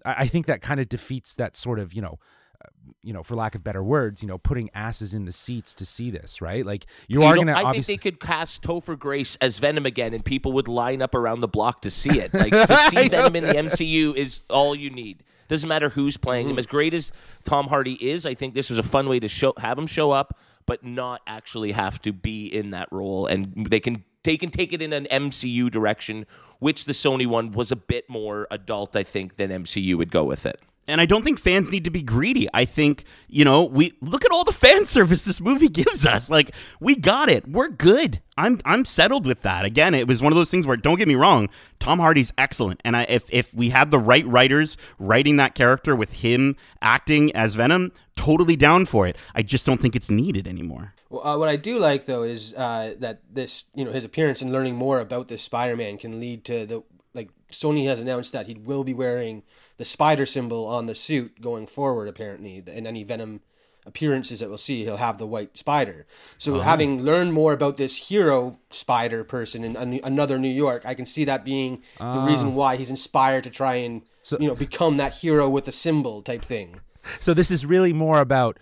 [0.05, 2.19] I, I think that kind of defeats that sort of you know.
[2.63, 2.69] uh,
[3.03, 5.87] You know, for lack of better words, you know, putting asses in the seats to
[5.87, 6.65] see this, right?
[6.67, 9.87] Like you, You are going to I think they could cast Topher Grace as Venom
[9.87, 12.33] again, and people would line up around the block to see it.
[12.45, 15.23] Like to see Venom in the MCU is all you need.
[15.55, 16.55] Doesn't matter who's playing Mm-hmm.
[16.55, 16.59] him.
[16.59, 17.13] As great as
[17.45, 20.11] Tom Hardy is, I think this was a fun way to show have him show
[20.11, 20.37] up,
[20.67, 24.73] but not actually have to be in that role, and they can they can take
[24.73, 26.27] it in an MCU direction,
[26.59, 30.25] which the Sony one was a bit more adult, I think, than MCU would go
[30.25, 30.61] with it.
[30.87, 32.49] And I don't think fans need to be greedy.
[32.53, 36.29] I think, you know, we look at all the fan service this movie gives us.
[36.29, 37.49] Like, we got it.
[37.49, 38.21] We're good.
[38.37, 39.65] I'm I'm settled with that.
[39.65, 42.81] Again, it was one of those things where don't get me wrong, Tom Hardy's excellent.
[42.85, 47.35] And I if if we had the right writers writing that character with him acting
[47.37, 49.17] as Venom, totally down for it.
[49.35, 50.95] I just don't think it's needed anymore.
[51.13, 54.51] Uh, what I do like though is uh, that this, you know, his appearance and
[54.53, 56.83] learning more about this Spider-Man can lead to the
[57.15, 59.45] like Sony has announced that he will be wearing
[59.77, 62.09] the spider symbol on the suit going forward.
[62.09, 63.41] Apparently, in any Venom
[63.87, 66.07] appearances that we'll see, he'll have the white spider.
[66.39, 66.61] So, oh.
[66.61, 71.07] having learned more about this hero spider person in an- another New York, I can
[71.07, 72.27] see that being the ah.
[72.27, 74.03] reason why he's inspired to try and
[74.41, 76.81] you know become that hero with the symbol type thing.
[77.21, 78.59] So this is really more about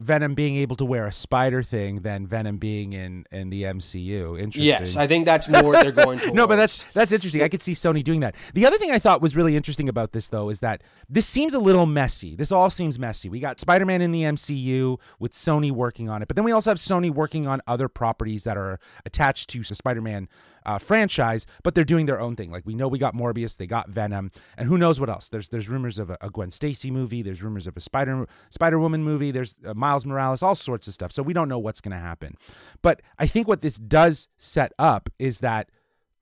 [0.00, 4.38] Venom being able to wear a spider thing than Venom being in in the MCU.
[4.40, 4.64] Interesting.
[4.64, 6.32] Yes, I think that's more they're going towards.
[6.34, 7.42] no, but that's that's interesting.
[7.42, 8.34] I could see Sony doing that.
[8.54, 11.52] The other thing I thought was really interesting about this, though, is that this seems
[11.52, 12.34] a little messy.
[12.34, 13.28] This all seems messy.
[13.28, 16.70] We got Spider-Man in the MCU with Sony working on it, but then we also
[16.70, 20.28] have Sony working on other properties that are attached to Spider-Man
[20.66, 22.50] uh, franchise, but they're doing their own thing.
[22.50, 25.28] Like we know we got Morbius, they got Venom, and who knows what else?
[25.28, 27.22] There's there's rumors of a, a Gwen Stacy movie.
[27.22, 29.30] There's rumors of a Spider Spider Woman movie.
[29.30, 31.12] There's uh, Miles Morales, all sorts of stuff.
[31.12, 32.36] So we don't know what's going to happen.
[32.82, 35.70] But I think what this does set up is that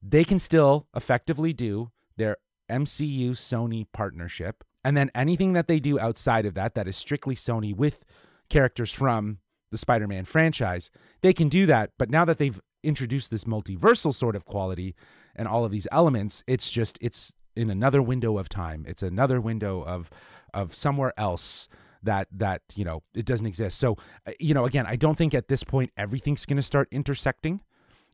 [0.02, 2.36] they can still effectively do their
[2.70, 4.64] MCU Sony partnership.
[4.84, 8.04] And then anything that they do outside of that, that is strictly Sony with
[8.48, 9.38] characters from
[9.70, 11.90] the Spider Man franchise, they can do that.
[11.98, 14.94] But now that they've introduced this multiversal sort of quality
[15.34, 18.84] and all of these elements, it's just, it's in another window of time.
[18.88, 20.10] It's another window of,
[20.54, 21.68] of somewhere else
[22.00, 25.34] that that you know it doesn't exist so uh, you know again i don't think
[25.34, 27.60] at this point everything's going to start intersecting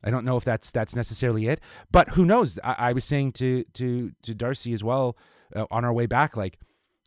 [0.05, 1.59] I don't know if that's that's necessarily it,
[1.91, 2.59] but who knows?
[2.63, 5.17] I, I was saying to to to Darcy as well
[5.55, 6.59] uh, on our way back, like,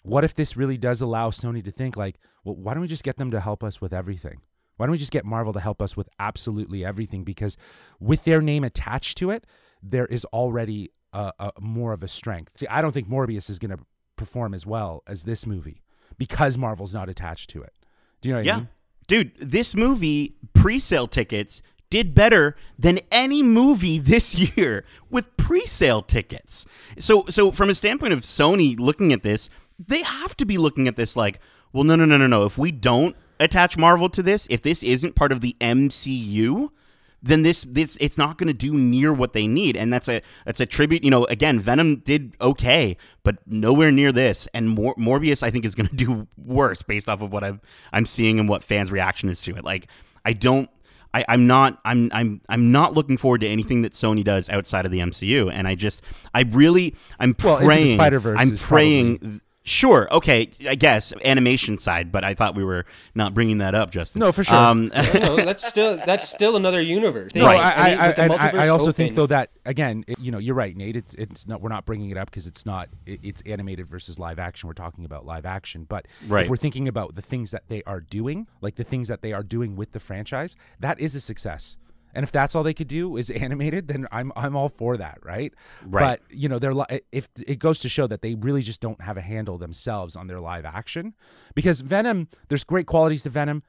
[0.02, 3.04] what if this really does allow Sony to think like, well, why don't we just
[3.04, 4.40] get them to help us with everything?
[4.78, 7.22] Why don't we just get Marvel to help us with absolutely everything?
[7.24, 7.56] Because
[8.00, 9.44] with their name attached to it,
[9.82, 12.52] there is already a, a more of a strength.
[12.56, 13.84] See, I don't think Morbius is going to
[14.16, 15.82] perform as well as this movie
[16.16, 17.72] because Marvel's not attached to it.
[18.20, 18.56] Do you know what I Yeah.
[18.56, 18.68] mean?
[19.06, 26.66] Dude, this movie pre-sale tickets did better than any movie this year with pre-sale tickets.
[26.98, 29.48] So so from a standpoint of Sony looking at this,
[29.78, 31.40] they have to be looking at this like,
[31.72, 34.82] well no no no no no, if we don't attach Marvel to this, if this
[34.82, 36.70] isn't part of the MCU,
[37.22, 39.76] then this this it's not going to do near what they need.
[39.76, 44.12] And that's a that's a tribute you know again venom did okay but nowhere near
[44.12, 44.48] this.
[44.54, 47.60] And Mor- morbius i think is going to do worse based off of what i'm
[47.92, 49.64] i'm seeing and what fans reaction is to it.
[49.64, 49.88] Like
[50.24, 50.70] i don't
[51.14, 54.84] I, I'm not I'm I'm I'm not looking forward to anything that Sony does outside
[54.84, 56.02] of the MCU, and I just
[56.34, 60.08] I really I'm Well, praying Spider-Verse I'm praying Sure.
[60.12, 60.50] Okay.
[60.66, 64.20] I guess animation side, but I thought we were not bringing that up, Justin.
[64.20, 64.56] No, for sure.
[64.56, 67.34] Um, no, no, that's still that's still another universe.
[67.34, 67.60] No, Right.
[67.60, 70.30] I, mean, I, with I, I, I also open- think though that again, it, you
[70.30, 70.96] know, you're right, Nate.
[70.96, 74.18] It's it's not we're not bringing it up because it's not it, it's animated versus
[74.18, 74.66] live action.
[74.68, 76.44] We're talking about live action, but Right.
[76.44, 79.32] if we're thinking about the things that they are doing, like the things that they
[79.32, 81.76] are doing with the franchise, that is a success.
[82.14, 85.18] And if that's all they could do is animated, then I'm I'm all for that,
[85.22, 85.52] right?
[85.84, 86.20] Right.
[86.20, 89.00] But you know, they're li- if it goes to show that they really just don't
[89.00, 91.14] have a handle themselves on their live action,
[91.54, 93.62] because Venom, there's great qualities to Venom,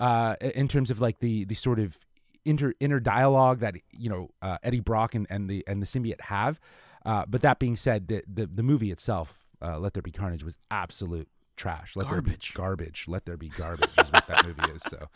[0.00, 1.98] uh, in terms of like the the sort of
[2.44, 6.20] inter inner dialogue that you know uh, Eddie Brock and, and the and the symbiote
[6.22, 6.60] have.
[7.04, 10.44] Uh, but that being said, the the, the movie itself, uh, Let There Be Carnage,
[10.44, 11.96] was absolute trash.
[11.96, 12.52] Let Garbage.
[12.54, 13.04] there be garbage.
[13.08, 14.82] Let there be garbage is what that movie is.
[14.82, 15.08] So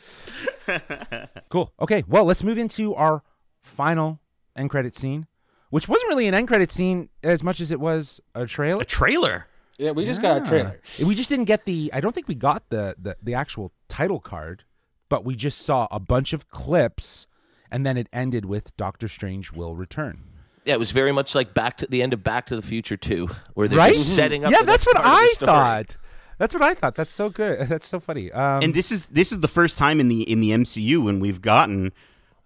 [1.49, 1.73] cool.
[1.81, 3.23] Okay, well, let's move into our
[3.63, 4.21] final
[4.57, 5.27] end credit scene,
[5.71, 8.83] which wasn't really an end credit scene as much as it was a trailer.
[8.83, 9.47] a trailer.
[9.79, 10.81] Yeah, we just got a trailer.
[11.05, 11.91] We just didn't get the.
[11.93, 14.65] I don't think we got the, the the actual title card,
[15.09, 17.27] but we just saw a bunch of clips,
[17.71, 20.23] and then it ended with Doctor Strange will return.
[20.65, 22.97] Yeah, it was very much like back to the end of Back to the Future
[22.97, 23.95] 2, where they're Right?
[23.95, 24.51] just setting up.
[24.51, 25.47] yeah, the that's next what part of the I story.
[25.47, 25.97] thought.
[26.39, 26.95] That's what I thought.
[26.95, 27.61] That's so good.
[27.69, 28.33] That's so funny.
[28.33, 31.21] Um, and this is this is the first time in the in the MCU when
[31.21, 31.93] we've gotten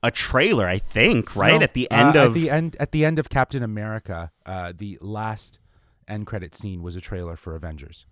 [0.02, 0.66] a trailer.
[0.66, 3.18] I think right no, at the uh, end of at the end at the end
[3.18, 5.58] of Captain America, uh, the last
[6.08, 8.06] end credit scene was a trailer for Avengers.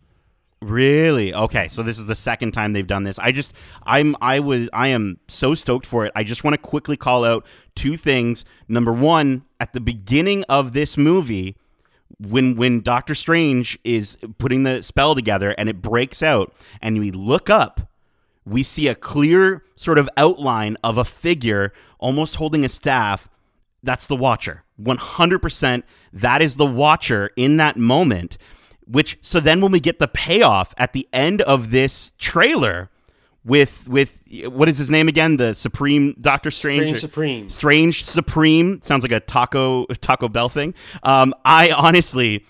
[0.62, 1.32] Really?
[1.32, 3.18] Okay, so this is the second time they've done this.
[3.18, 3.54] I just
[3.84, 6.12] I'm I was I am so stoked for it.
[6.14, 8.44] I just want to quickly call out two things.
[8.68, 11.56] Number 1, at the beginning of this movie
[12.18, 17.10] when when Doctor Strange is putting the spell together and it breaks out and we
[17.10, 17.88] look up,
[18.44, 23.28] we see a clear sort of outline of a figure almost holding a staff
[23.82, 24.64] that's the Watcher.
[24.80, 25.82] 100%
[26.12, 28.38] that is the Watcher in that moment.
[28.86, 32.90] Which, so then when we get the payoff at the end of this trailer,
[33.44, 35.36] with with what is his name again?
[35.36, 36.82] The Supreme Doctor Strange.
[36.82, 37.48] Strange Supreme.
[37.50, 40.74] Strange Supreme sounds like a taco Taco Bell thing.
[41.02, 42.46] Um, I honestly,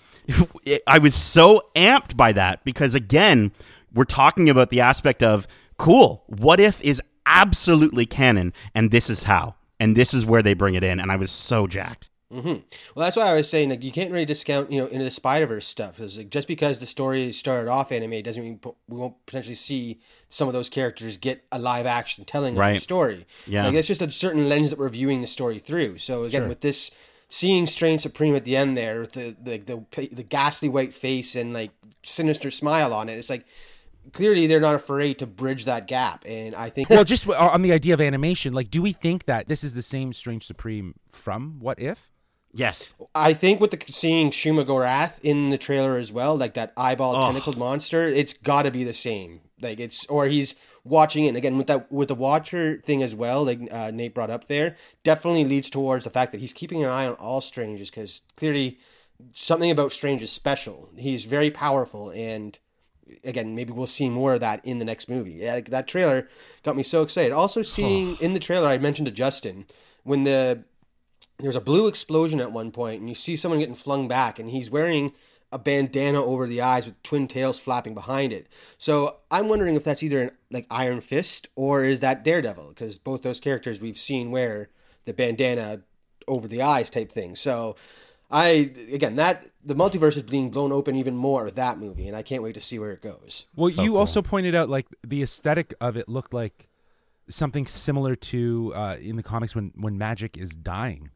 [0.87, 3.51] I was so amped by that because again,
[3.93, 6.23] we're talking about the aspect of cool.
[6.27, 10.75] What if is absolutely canon, and this is how, and this is where they bring
[10.75, 12.10] it in, and I was so jacked.
[12.31, 12.47] Mm-hmm.
[12.95, 15.11] Well, that's why I was saying like you can't really discount you know into the
[15.11, 18.97] Spider Verse stuff because like, just because the story started off anime doesn't mean we
[18.97, 22.69] won't potentially see some of those characters get a live action telling Right.
[22.69, 23.25] of the story.
[23.45, 23.65] Yeah.
[23.65, 25.97] like it's just a certain lens that we're viewing the story through.
[25.97, 26.91] So again, with this
[27.27, 31.35] seeing Strange Supreme at the end there with the the the, the ghastly white face
[31.35, 31.71] and like
[32.03, 33.45] sinister smile on it, it's like
[34.13, 37.71] clearly they're not afraid to bridge that gap, and I think well, just on the
[37.71, 41.59] idea of animation, like, do we think that this is the same Strange Supreme from
[41.59, 42.10] What If?
[42.53, 46.73] Yes, I think with the seeing Shuma Gorath in the trailer as well, like that
[46.75, 49.41] eyeball tentacled monster, it's got to be the same.
[49.61, 53.45] Like it's or he's watching it again with that with the Watcher thing as well.
[53.45, 56.89] Like uh, Nate brought up there, definitely leads towards the fact that he's keeping an
[56.89, 58.79] eye on all strangers because clearly
[59.33, 60.89] something about Strange is special.
[60.97, 62.57] He's very powerful and.
[63.25, 65.31] Again, maybe we'll see more of that in the next movie.
[65.31, 66.29] Yeah, like, that trailer
[66.63, 67.33] got me so excited.
[67.33, 69.65] Also, seeing in the trailer, I mentioned to Justin
[70.03, 70.63] when the
[71.41, 74.49] there's a blue explosion at one point and you see someone getting flung back and
[74.49, 75.13] he's wearing
[75.51, 79.83] a bandana over the eyes with twin tails flapping behind it so i'm wondering if
[79.83, 83.97] that's either an, like iron fist or is that daredevil because both those characters we've
[83.97, 84.69] seen wear
[85.05, 85.81] the bandana
[86.27, 87.75] over the eyes type thing so
[88.29, 92.15] i again that the multiverse is being blown open even more with that movie and
[92.15, 93.97] i can't wait to see where it goes Well, So you cool.
[93.99, 96.69] also pointed out like the aesthetic of it looked like
[97.29, 101.09] something similar to uh, in the comics when when magic is dying.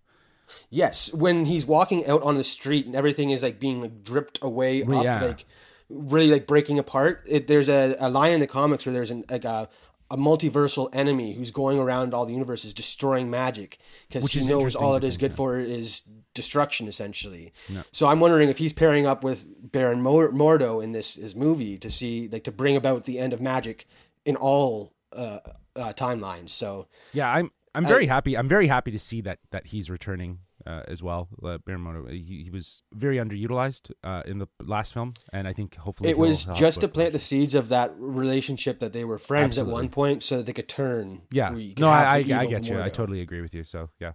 [0.69, 4.39] Yes, when he's walking out on the street and everything is like being like dripped
[4.41, 5.21] away up, Yeah.
[5.25, 5.45] like
[5.89, 7.23] really like breaking apart.
[7.27, 9.69] It, there's a, a line in the comics where there's an, like a
[10.11, 14.95] a multiversal enemy who's going around all the universes destroying magic because he knows all
[14.95, 15.35] it is good yeah.
[15.35, 16.01] for is
[16.35, 17.51] destruction essentially.
[17.91, 21.79] So I'm wondering if he's pairing up with Baron Mor- Mordo in this, this movie
[21.79, 23.87] to see like to bring about the end of magic
[24.25, 25.39] in all uh,
[25.75, 26.51] uh, timelines.
[26.51, 28.37] So Yeah, I'm I'm very happy.
[28.37, 31.27] I'm very happy to see that that he's returning uh, as well.
[31.43, 35.75] Uh, Baron he, he was very underutilized uh, in the last film, and I think
[35.75, 39.57] hopefully it was just to plant the seeds of that relationship that they were friends
[39.57, 41.21] at one point, so that they could turn.
[41.31, 42.81] Yeah, no, I I, I get you.
[42.81, 43.63] I totally agree with you.
[43.63, 44.13] So yeah,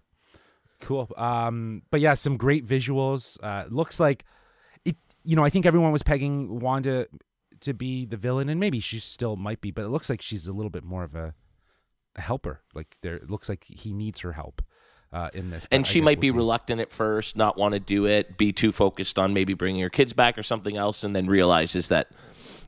[0.80, 1.10] cool.
[1.16, 3.38] Um, but yeah, some great visuals.
[3.42, 4.24] Uh, looks like
[4.84, 4.96] it.
[5.22, 7.06] You know, I think everyone was pegging Wanda
[7.60, 10.46] to be the villain, and maybe she still might be, but it looks like she's
[10.46, 11.34] a little bit more of a
[12.16, 12.60] helper.
[12.74, 14.62] Like there, it looks like he needs her help
[15.12, 15.66] uh, in this.
[15.70, 16.36] and she guess might we'll be see.
[16.36, 19.90] reluctant at first, not want to do it, be too focused on maybe bringing her
[19.90, 22.08] kids back or something else, and then realizes that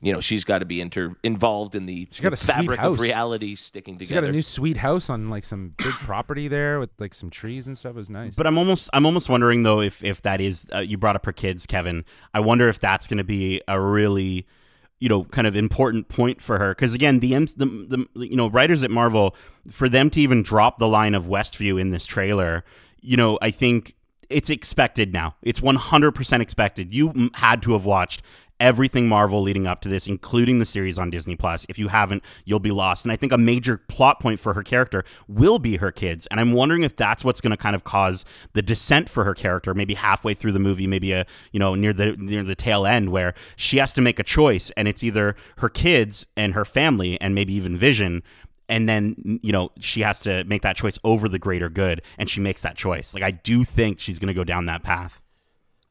[0.01, 2.79] you know she's got to be inter- involved in the, she's got a sweet fabric
[2.79, 2.95] house.
[2.95, 4.27] of reality sticking She's together.
[4.27, 7.67] got a new sweet house on like some big property there with like some trees
[7.67, 7.91] and stuff.
[7.91, 8.35] It was nice.
[8.35, 11.25] But I'm almost I'm almost wondering though if if that is uh, you brought up
[11.25, 12.03] her kids, Kevin.
[12.33, 14.45] I wonder if that's going to be a really
[15.03, 18.49] you know kind of important point for her because again the, the the you know
[18.49, 19.35] writers at Marvel
[19.69, 22.63] for them to even drop the line of Westview in this trailer,
[23.01, 23.95] you know I think
[24.29, 25.35] it's expected now.
[25.41, 26.93] It's 100% expected.
[26.93, 28.23] You had to have watched
[28.63, 31.65] everything Marvel leading up to this, including the series on Disney Plus.
[31.67, 33.03] If you haven't, you'll be lost.
[33.03, 36.27] And I think a major plot point for her character will be her kids.
[36.27, 39.33] And I'm wondering if that's what's going to kind of cause the descent for her
[39.33, 42.85] character, maybe halfway through the movie, maybe a you know near the near the tail
[42.85, 46.63] end, where she has to make a choice, and it's either her kids and her
[46.63, 48.23] family, and maybe even Vision.
[48.69, 52.29] And then, you know, she has to make that choice over the greater good, and
[52.29, 53.13] she makes that choice.
[53.13, 55.21] Like, I do think she's going to go down that path.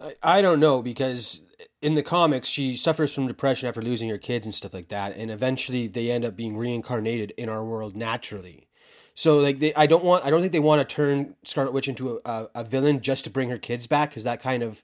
[0.00, 1.42] I, I don't know because
[1.82, 5.16] in the comics she suffers from depression after losing her kids and stuff like that,
[5.16, 8.68] and eventually they end up being reincarnated in our world naturally.
[9.14, 11.88] So like they, I don't want, I don't think they want to turn Scarlet Witch
[11.88, 14.82] into a, a, villain just to bring her kids back because that kind of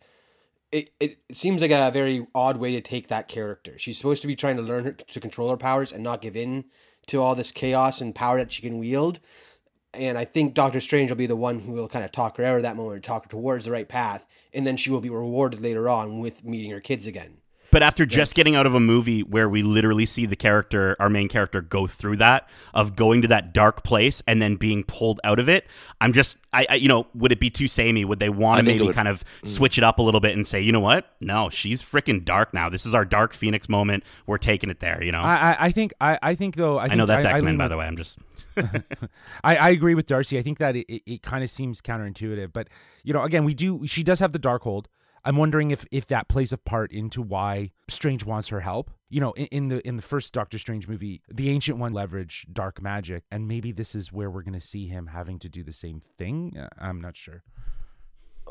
[0.70, 3.78] it, it, it seems like a very odd way to take that character.
[3.78, 6.36] She's supposed to be trying to learn her, to control her powers and not give
[6.36, 6.64] in
[7.06, 9.18] to all this chaos and power that she can wield.
[9.94, 12.44] And I think Doctor Strange will be the one who will kind of talk her
[12.44, 15.10] out of that moment, talk her towards the right path, and then she will be
[15.10, 17.38] rewarded later on with meeting her kids again.
[17.70, 21.10] But after just getting out of a movie where we literally see the character, our
[21.10, 25.20] main character, go through that of going to that dark place and then being pulled
[25.22, 25.66] out of it,
[26.00, 28.04] I'm just, I, I you know, would it be too samey?
[28.04, 29.48] Would they want to maybe would- kind of mm.
[29.48, 31.12] switch it up a little bit and say, you know what?
[31.20, 32.70] No, she's freaking dark now.
[32.70, 34.02] This is our dark Phoenix moment.
[34.26, 35.02] We're taking it there.
[35.02, 35.20] You know.
[35.20, 37.58] I, I, I think I, I think though I, I think know that's X Men,
[37.58, 37.86] by with- the way.
[37.86, 38.18] I'm just.
[39.44, 40.38] I, I agree with Darcy.
[40.38, 42.68] I think that it, it, it kind of seems counterintuitive, but
[43.04, 43.86] you know, again, we do.
[43.86, 44.86] She does have the Darkhold.
[45.28, 48.90] I'm wondering if if that plays a part into why Strange wants her help.
[49.10, 52.54] You know, in, in the in the first Doctor Strange movie, the Ancient One leveraged
[52.54, 55.62] dark magic, and maybe this is where we're going to see him having to do
[55.62, 56.56] the same thing.
[56.58, 57.42] Uh, I'm not sure.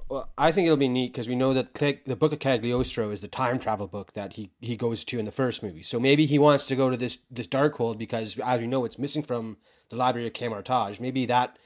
[0.07, 1.73] Well, I think it'll be neat because we know that
[2.05, 5.25] the Book of Cagliostro is the time travel book that he, he goes to in
[5.25, 5.81] the first movie.
[5.81, 8.99] So maybe he wants to go to this this Darkhold because, as we know, it's
[8.99, 9.57] missing from
[9.89, 10.99] the Library of Kamar-Taj.
[10.99, 11.57] Maybe that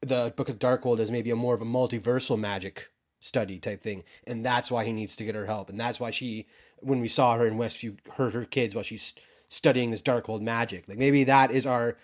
[0.00, 2.88] the Book of Darkhold is maybe a more of a multiversal magic
[3.24, 6.10] study type thing, and that's why he needs to get her help, and that's why
[6.10, 6.46] she,
[6.80, 9.14] when we saw her in Westview, hurt her kids while she's
[9.48, 10.86] studying this Darkhold magic.
[10.88, 11.96] Like maybe that is our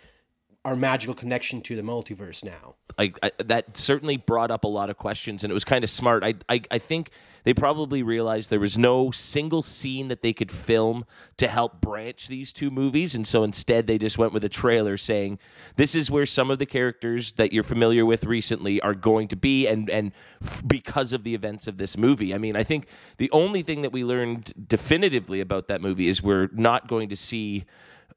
[0.64, 2.75] our magical connection to the multiverse now.
[2.99, 5.91] I, I, that certainly brought up a lot of questions, and it was kind of
[5.91, 6.23] smart.
[6.23, 7.11] I, I, I think
[7.45, 11.05] they probably realized there was no single scene that they could film
[11.36, 14.97] to help branch these two movies, and so instead they just went with a trailer
[14.97, 15.38] saying,
[15.76, 19.36] "This is where some of the characters that you're familiar with recently are going to
[19.36, 20.12] be," and and
[20.43, 22.34] f- because of the events of this movie.
[22.34, 22.86] I mean, I think
[23.16, 27.16] the only thing that we learned definitively about that movie is we're not going to
[27.16, 27.64] see.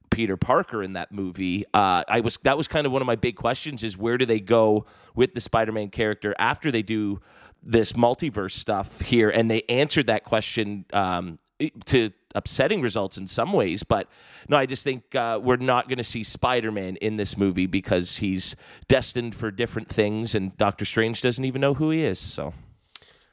[0.10, 1.66] Peter Parker in that movie.
[1.74, 4.28] Uh, I was that was kind of one of my big questions: is where do
[4.28, 7.20] they go with the Spider-Man character after they do
[7.64, 9.30] this multiverse stuff here?
[9.30, 11.40] And they answered that question um,
[11.86, 13.84] to upsetting results in some ways.
[13.84, 14.08] But
[14.50, 18.18] no, I just think uh, we're not going to see Spider-Man in this movie because
[18.18, 18.56] he's
[18.88, 22.20] destined for different things, and Doctor Strange doesn't even know who he is.
[22.20, 22.54] So.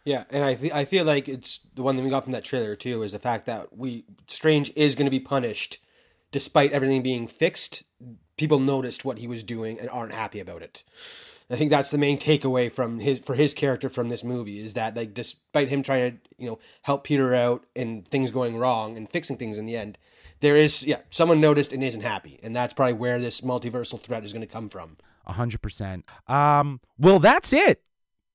[0.05, 2.45] Yeah, and I, fe- I feel like it's the one that we got from that
[2.45, 5.79] trailer too is the fact that we Strange is going to be punished
[6.33, 7.83] despite everything being fixed.
[8.37, 10.85] People noticed what he was doing and aren't happy about it.
[11.51, 14.75] I think that's the main takeaway from his for his character from this movie is
[14.75, 18.97] that like despite him trying to you know help Peter out and things going wrong
[18.97, 19.99] and fixing things in the end,
[20.41, 24.25] there is yeah someone noticed and isn't happy, and that's probably where this multiversal threat
[24.25, 24.97] is going to come from.
[25.27, 26.05] A hundred percent.
[26.29, 27.83] Um, well, that's it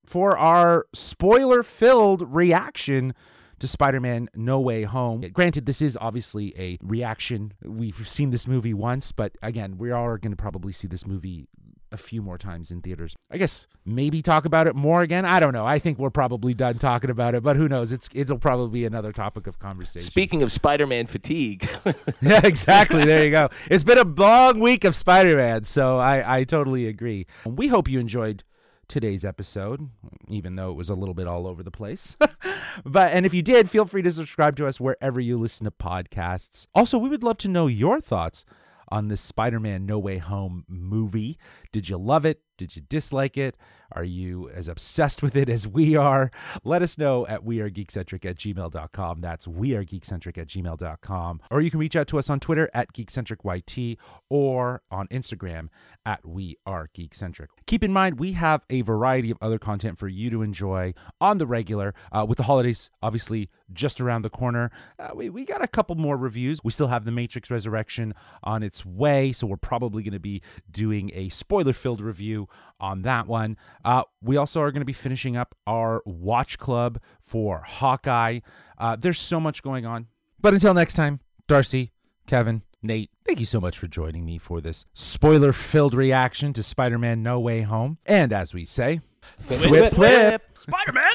[0.04, 3.14] for our spoiler-filled reaction
[3.58, 5.22] to Spider-Man: No Way Home.
[5.32, 7.54] Granted, this is obviously a reaction.
[7.62, 11.48] We've seen this movie once, but again, we are going to probably see this movie
[11.92, 13.14] a few more times in theaters.
[13.30, 15.24] I guess maybe talk about it more again.
[15.24, 15.66] I don't know.
[15.66, 17.92] I think we're probably done talking about it, but who knows?
[17.92, 20.06] It's it'll probably be another topic of conversation.
[20.06, 21.68] Speaking of Spider-Man fatigue,
[22.20, 23.04] yeah, exactly.
[23.04, 23.48] There you go.
[23.70, 27.26] It's been a long week of Spider-Man, so I, I totally agree.
[27.44, 28.42] We hope you enjoyed
[28.88, 29.88] today's episode,
[30.28, 32.16] even though it was a little bit all over the place.
[32.84, 35.70] but and if you did, feel free to subscribe to us wherever you listen to
[35.70, 36.66] podcasts.
[36.74, 38.44] Also, we would love to know your thoughts
[38.88, 41.38] on this Spider-Man No Way Home movie.
[41.72, 42.40] Did you love it?
[42.56, 43.56] Did you dislike it?
[43.92, 46.30] Are you as obsessed with it as we are?
[46.64, 49.20] Let us know at wearegeekcentric at gmail.com.
[49.20, 51.40] That's wearegeekcentric at gmail.com.
[51.50, 53.98] Or you can reach out to us on Twitter at geekcentricyt
[54.28, 55.68] or on Instagram
[56.04, 57.46] at wearegeekcentric.
[57.66, 61.38] Keep in mind, we have a variety of other content for you to enjoy on
[61.38, 61.94] the regular.
[62.10, 65.96] Uh, with the holidays, obviously, just around the corner, uh, we, we got a couple
[65.96, 66.58] more reviews.
[66.64, 70.42] We still have The Matrix Resurrection on its way, so we're probably going to be
[70.70, 72.45] doing a spoiler filled review
[72.80, 73.56] on that one.
[73.84, 78.40] Uh, we also are going to be finishing up our watch club for Hawkeye.
[78.78, 80.06] Uh, there's so much going on.
[80.40, 81.92] But until next time, Darcy,
[82.26, 86.62] Kevin, Nate, thank you so much for joining me for this spoiler filled reaction to
[86.62, 87.98] Spider Man No Way Home.
[88.06, 89.00] And as we say,
[89.48, 90.42] Whip, whip.
[90.58, 91.12] Spider Man.